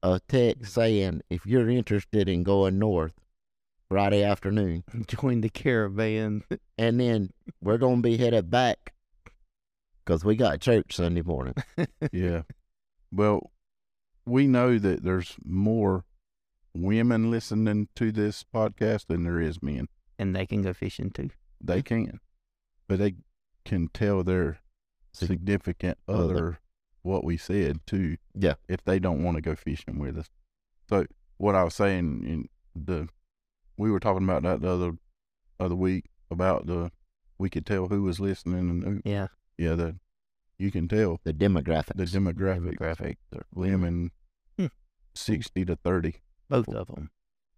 [0.04, 3.14] a text saying if you're interested in going north
[3.90, 4.84] Friday afternoon.
[5.08, 6.44] Join the caravan.
[6.78, 8.94] And then we're going to be headed back
[10.06, 11.56] because we got church Sunday morning.
[12.12, 12.44] yeah.
[13.12, 13.52] Well,
[14.26, 16.06] we know that there's more
[16.74, 19.88] women listening to this podcast than there is men.
[20.18, 21.30] and they can go fishing too.
[21.60, 22.20] They can,
[22.88, 23.16] but they
[23.66, 24.60] can tell their
[25.14, 26.24] significant other.
[26.24, 26.60] other
[27.04, 28.18] what we said too.
[28.34, 28.56] Yeah.
[28.70, 30.30] If they don't want to go fishing with us.
[30.88, 31.06] So
[31.38, 33.10] what I was saying in the,
[33.78, 34.92] we were talking about that the other
[35.60, 36.92] other week about the,
[37.38, 39.28] we could tell who was listening and who, Yeah,
[39.58, 39.96] yeah, the,
[40.58, 41.96] you can tell The demographic.
[41.96, 43.16] the demographic demographic.
[43.54, 44.12] women,
[44.58, 44.68] Hmm.
[45.16, 46.16] sixty to thirty.
[46.50, 47.10] both of them.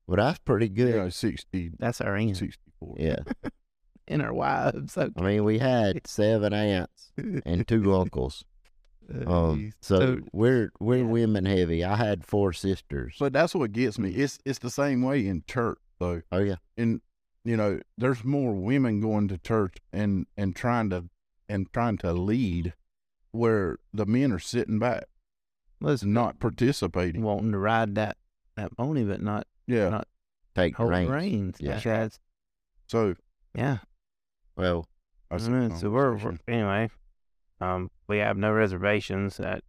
[0.08, 0.96] well, that's pretty good.
[0.96, 2.96] Yeah, 60, That's our end 64.
[3.00, 3.18] Yeah.
[4.08, 4.94] and our wives.
[4.94, 8.44] So, I mean, we had seven aunts and two uncles.
[9.26, 11.04] Um, so, So- we're we're yeah.
[11.06, 11.84] women heavy.
[11.84, 13.16] I had four sisters.
[13.18, 14.12] So that's what gets me.
[14.12, 16.22] It's it's the same way in church though.
[16.32, 17.02] oh yeah, And
[17.46, 21.06] you know, there's more women going to church and and trying to
[21.54, 22.74] and trying to lead,
[23.32, 25.06] where the men are sitting back,
[25.80, 27.22] listen, not participating.
[27.22, 28.18] wanting to ride that
[28.56, 29.90] that pony, but not Yeah.
[29.90, 30.08] not
[30.56, 31.10] take hold reins.
[31.10, 31.58] reins.
[31.60, 31.80] Yeah.
[31.80, 32.20] That's-
[32.88, 33.16] So
[33.56, 33.80] yeah.
[34.56, 34.88] Well,
[35.30, 36.90] that's I a know, so we're, we're anyway.
[37.60, 39.38] Um, we have no reservations.
[39.38, 39.64] That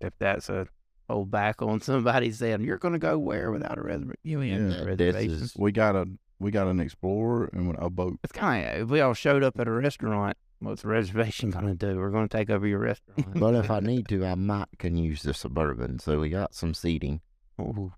[0.00, 0.66] if that's a
[1.08, 4.52] hold back on somebody saying you're going to go where without a reservation, you ain't
[4.52, 5.42] Yeah, no this reservations.
[5.42, 6.06] is- we got a
[6.38, 8.18] we got an explorer and a boat.
[8.22, 10.36] It's kind of if we all showed up at a restaurant.
[10.60, 11.98] What's the reservation going to do?
[11.98, 13.38] We're going to take over your restaurant.
[13.38, 15.98] but if I need to, I might can use the suburban.
[15.98, 17.20] So we got some seating.
[17.60, 17.92] Ooh.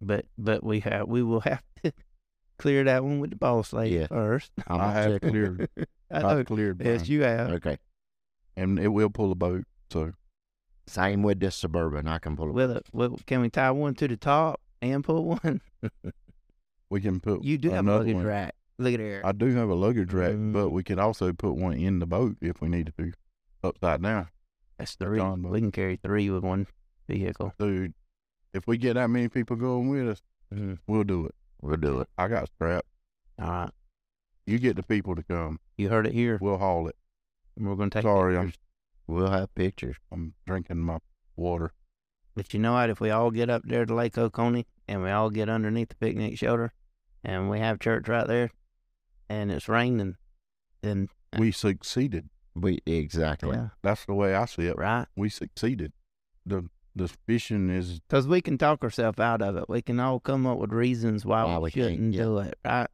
[0.00, 1.92] But but we have we will have to
[2.58, 4.06] clear that one with the boss lady Yeah.
[4.06, 4.50] first.
[4.66, 5.28] I'm I not have checking.
[5.30, 5.68] cleared.
[6.10, 6.28] I know.
[6.28, 6.82] I've cleared.
[6.84, 7.10] Yes, mine.
[7.10, 7.50] you have.
[7.50, 7.78] Okay.
[8.56, 9.64] and it will pull a boat.
[9.90, 10.12] So
[10.86, 12.08] Same with this suburban.
[12.08, 12.52] I can pull it.
[12.54, 12.86] Will it?
[12.94, 15.60] Will, can we tie one to the top and pull one?
[16.90, 18.50] we can put You do have a another
[18.80, 19.00] luggage rack.
[19.00, 19.26] Look at there.
[19.26, 20.70] I do have a luggage rack, but Mm.
[20.72, 23.12] we could also put one in the boat if we needed to,
[23.62, 24.28] upside down.
[24.78, 25.18] That's three.
[25.18, 25.42] John.
[25.42, 26.66] We can carry three with one
[27.08, 27.52] vehicle.
[27.58, 27.94] Dude,
[28.54, 30.22] if we get that many people going with us,
[30.52, 30.78] Mhm.
[30.86, 31.34] we'll do it.
[31.60, 32.08] We'll do it.
[32.16, 32.88] I got strapped.
[33.38, 33.70] All right.
[34.46, 35.60] You get the people to come.
[35.76, 36.38] You heard it here.
[36.40, 36.96] We'll haul it.
[37.56, 38.52] We're going to take Sorry, I'm.
[39.06, 39.96] We'll have pictures.
[40.10, 40.98] I'm drinking my
[41.36, 41.72] water.
[42.34, 42.88] But you know what?
[42.90, 45.96] If we all get up there to Lake Oconee and we all get underneath the
[45.96, 46.72] picnic shelter
[47.24, 48.50] and we have church right there
[49.30, 50.16] and it's raining,
[50.82, 52.28] then uh, We succeeded.
[52.54, 53.56] We exactly.
[53.56, 54.76] yeah, That's the way I see it.
[54.76, 55.06] right.
[55.16, 55.92] We succeeded.
[56.44, 59.68] The the fishing is Because we can talk ourselves out of it.
[59.68, 62.22] We can all come up with reasons why, Why we, we shouldn't yeah.
[62.22, 62.88] do it, right?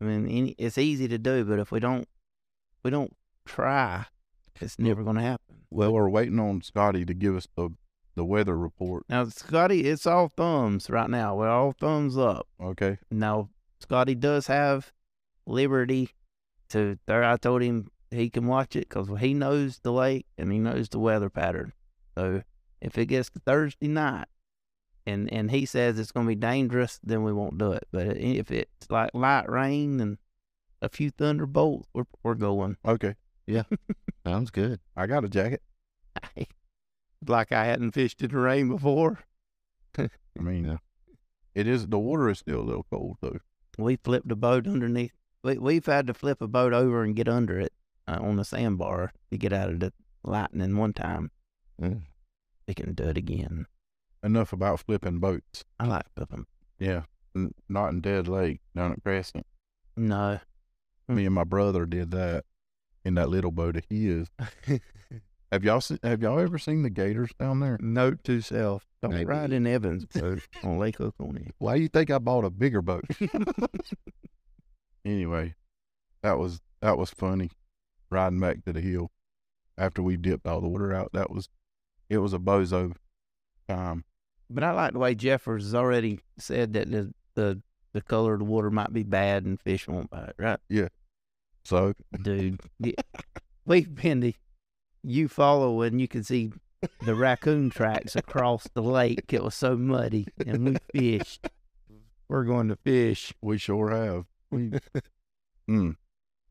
[0.00, 2.06] I mean, any, it's easy to do, but if we don't,
[2.84, 4.06] we don't try,
[4.60, 5.56] it's never going to happen.
[5.70, 7.70] well, we're waiting on Scotty to give us the
[8.14, 9.04] the weather report.
[9.10, 11.34] Now, Scotty, it's all thumbs right now.
[11.36, 12.46] We're all thumbs up.
[12.58, 12.96] Okay.
[13.10, 13.50] Now,
[13.80, 14.92] Scotty does have
[15.46, 16.10] liberty
[16.70, 16.98] to.
[17.06, 20.58] There, I told him he can watch it because he knows the lake and he
[20.58, 21.72] knows the weather pattern.
[22.16, 22.42] So
[22.80, 24.26] if it gets to Thursday night,
[25.06, 27.86] and and he says it's going to be dangerous, then we won't do it.
[27.92, 30.18] But if it's like light rain and
[30.82, 32.76] a few thunderbolts, we're we're going.
[32.84, 33.14] Okay.
[33.46, 33.62] Yeah.
[34.26, 34.80] Sounds good.
[34.96, 35.62] I got a jacket.
[37.26, 39.20] like I hadn't fished in the rain before.
[39.98, 40.08] I
[40.40, 40.78] mean, Yeah.
[41.54, 43.38] it is the water is still a little cold though.
[43.78, 45.12] We flipped a boat underneath.
[45.46, 47.72] We, we've had to flip a boat over and get under it
[48.08, 49.92] uh, on the sandbar to get out of the
[50.24, 51.30] lightning one time.
[51.80, 52.02] Mm.
[52.66, 53.66] We can do it again.
[54.24, 55.64] Enough about flipping boats.
[55.78, 56.46] I like flipping.
[56.80, 57.02] Yeah.
[57.36, 59.46] N- not in Dead Lake down at Crescent.
[59.96, 60.40] No.
[61.06, 62.44] Me and my brother did that
[63.04, 64.26] in that little boat of his.
[65.52, 67.78] Have y'all seen, have y'all ever seen the gators down there?
[67.80, 69.26] Note to self: Don't Maybe.
[69.26, 71.50] ride in Evans boat on Lake Oconee.
[71.58, 73.04] Why do you think I bought a bigger boat?
[75.06, 75.54] anyway,
[76.22, 77.50] that was that was funny.
[78.10, 79.10] Riding back to the hill
[79.78, 81.10] after we dipped all the water out.
[81.12, 81.48] That was
[82.08, 82.94] it was a bozo
[83.68, 84.04] time.
[84.48, 87.60] But I like the way Jeffers has already said that the the,
[87.92, 90.58] the color of the water might be bad and fish won't bite, right?
[90.68, 90.88] Yeah.
[91.64, 92.92] So Dude, yeah.
[93.64, 94.32] we've been to
[95.04, 96.52] Eufaula and you can see
[97.04, 99.32] the raccoon tracks across the lake.
[99.32, 101.48] It was so muddy, and we fished.
[102.28, 103.32] We're going to fish.
[103.42, 104.26] we sure have.
[105.68, 105.96] Mm,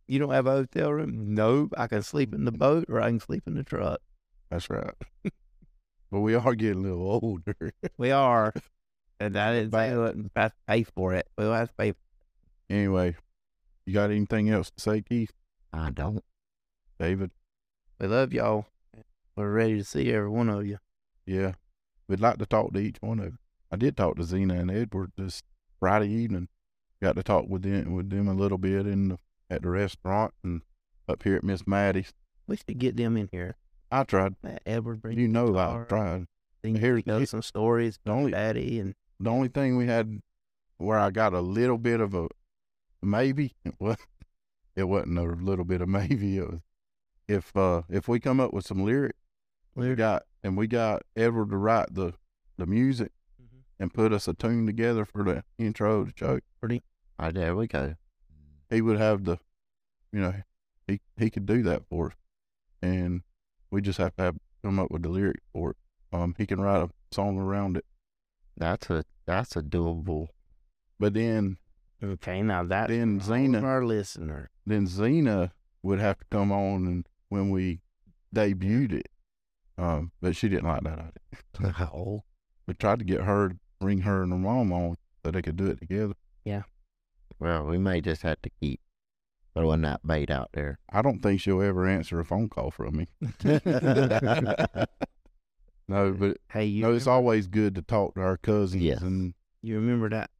[0.08, 1.34] you don't have a hotel room?
[1.34, 1.74] Nope.
[1.78, 4.02] I can sleep in the boat or I can sleep in the truck.
[4.50, 4.94] that's right.
[6.12, 7.72] but we are getting a little older.
[7.98, 8.54] We are.
[9.18, 11.26] And I didn't say we have to pay for it.
[11.38, 11.94] We'll have to pay.
[12.70, 13.16] anyway,
[13.86, 15.32] you got anything else to say, Keith?
[15.72, 16.22] I don't.
[17.00, 17.32] David?
[17.98, 18.66] We love y'all.
[19.38, 20.80] We're ready to see every one of you.
[21.26, 21.54] Yeah.
[22.10, 23.38] We'd like to talk to each one of you.
[23.72, 25.42] I did talk to Zena and Edward this
[25.80, 26.50] Friday evening.
[27.06, 30.34] Got to talk with them with them a little bit in the, at the restaurant
[30.44, 30.64] and
[31.08, 32.16] up here at Miss Maddie's.
[32.48, 33.58] We should get them in here.
[33.92, 34.34] I tried.
[34.42, 36.26] Let Edward bring You know I tried.
[36.64, 36.74] Tell
[37.20, 40.20] here- some stories the only- Daddy and The only thing we had
[40.78, 42.28] where I got a little bit of a
[43.04, 43.98] maybe, well,
[44.76, 46.40] it wasn't a little bit of maybe.
[46.40, 46.60] It was
[47.28, 49.20] if uh if we come up with some lyrics,
[49.76, 52.14] we got and we got Edward to write the
[52.58, 53.62] the music Mhm.
[53.80, 56.40] and put us a tune together for the intro to show.
[57.20, 57.96] Oh, there we go.
[58.70, 59.38] He would have the,
[60.12, 60.34] you know,
[60.88, 62.14] he he could do that for us,
[62.82, 63.22] and
[63.72, 65.78] we just have to have come up with the lyric for it.
[66.12, 67.86] Um, he can write a song around it,
[68.58, 70.28] That's a that's a doable.
[71.00, 71.58] but then
[72.04, 72.42] okay.
[72.42, 74.50] Now that Then for Zena- our listener.
[74.66, 75.52] then Xena
[75.84, 77.82] would have to come on and when we
[78.34, 79.10] debuted it.
[79.78, 81.00] Um, but she didn't like that
[81.60, 81.74] idea.
[81.94, 82.24] oh,
[82.68, 85.68] We tried to get her, bring her and her mom on so they could do
[85.68, 86.14] it together.
[87.40, 88.80] Well, we may just have to keep
[89.54, 90.80] throwing that bait out there.
[90.92, 93.08] I don't think she'll ever answer a phone call from me.
[95.88, 99.02] No, but Hey, you no, it's always good to talk to our cousins Yes.
[99.02, 100.32] and you remember that?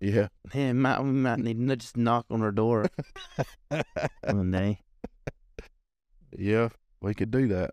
[0.00, 0.28] yeah.
[0.54, 2.86] Man, might, we might need to just knock on her door
[4.22, 4.78] one day.
[6.38, 6.68] Yeah,
[7.00, 7.72] we could do that.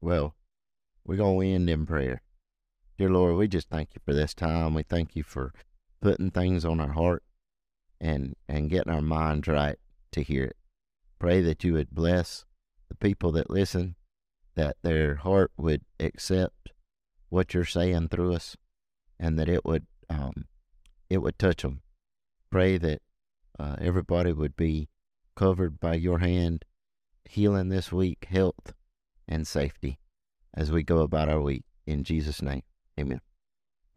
[0.00, 0.34] Well,
[1.04, 2.22] we're going to end in prayer.
[2.96, 4.72] Dear Lord, we just thank you for this time.
[4.74, 5.52] We thank you for
[6.00, 7.22] putting things on our heart
[8.00, 9.76] and, and getting our minds right
[10.12, 10.56] to hear it.
[11.18, 12.44] Pray that you would bless
[12.88, 13.96] the people that listen,
[14.54, 16.72] that their heart would accept
[17.28, 18.56] what you're saying through us,
[19.18, 20.46] and that it would um,
[21.10, 21.82] it would touch them.
[22.50, 23.02] Pray that
[23.58, 24.88] uh, everybody would be
[25.36, 26.64] covered by your hand,
[27.24, 28.72] healing this week, health,
[29.26, 29.98] and safety
[30.54, 31.64] as we go about our week.
[31.86, 32.62] In Jesus' name,
[32.98, 33.20] amen.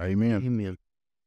[0.02, 0.44] Amen.
[0.46, 0.78] Amen.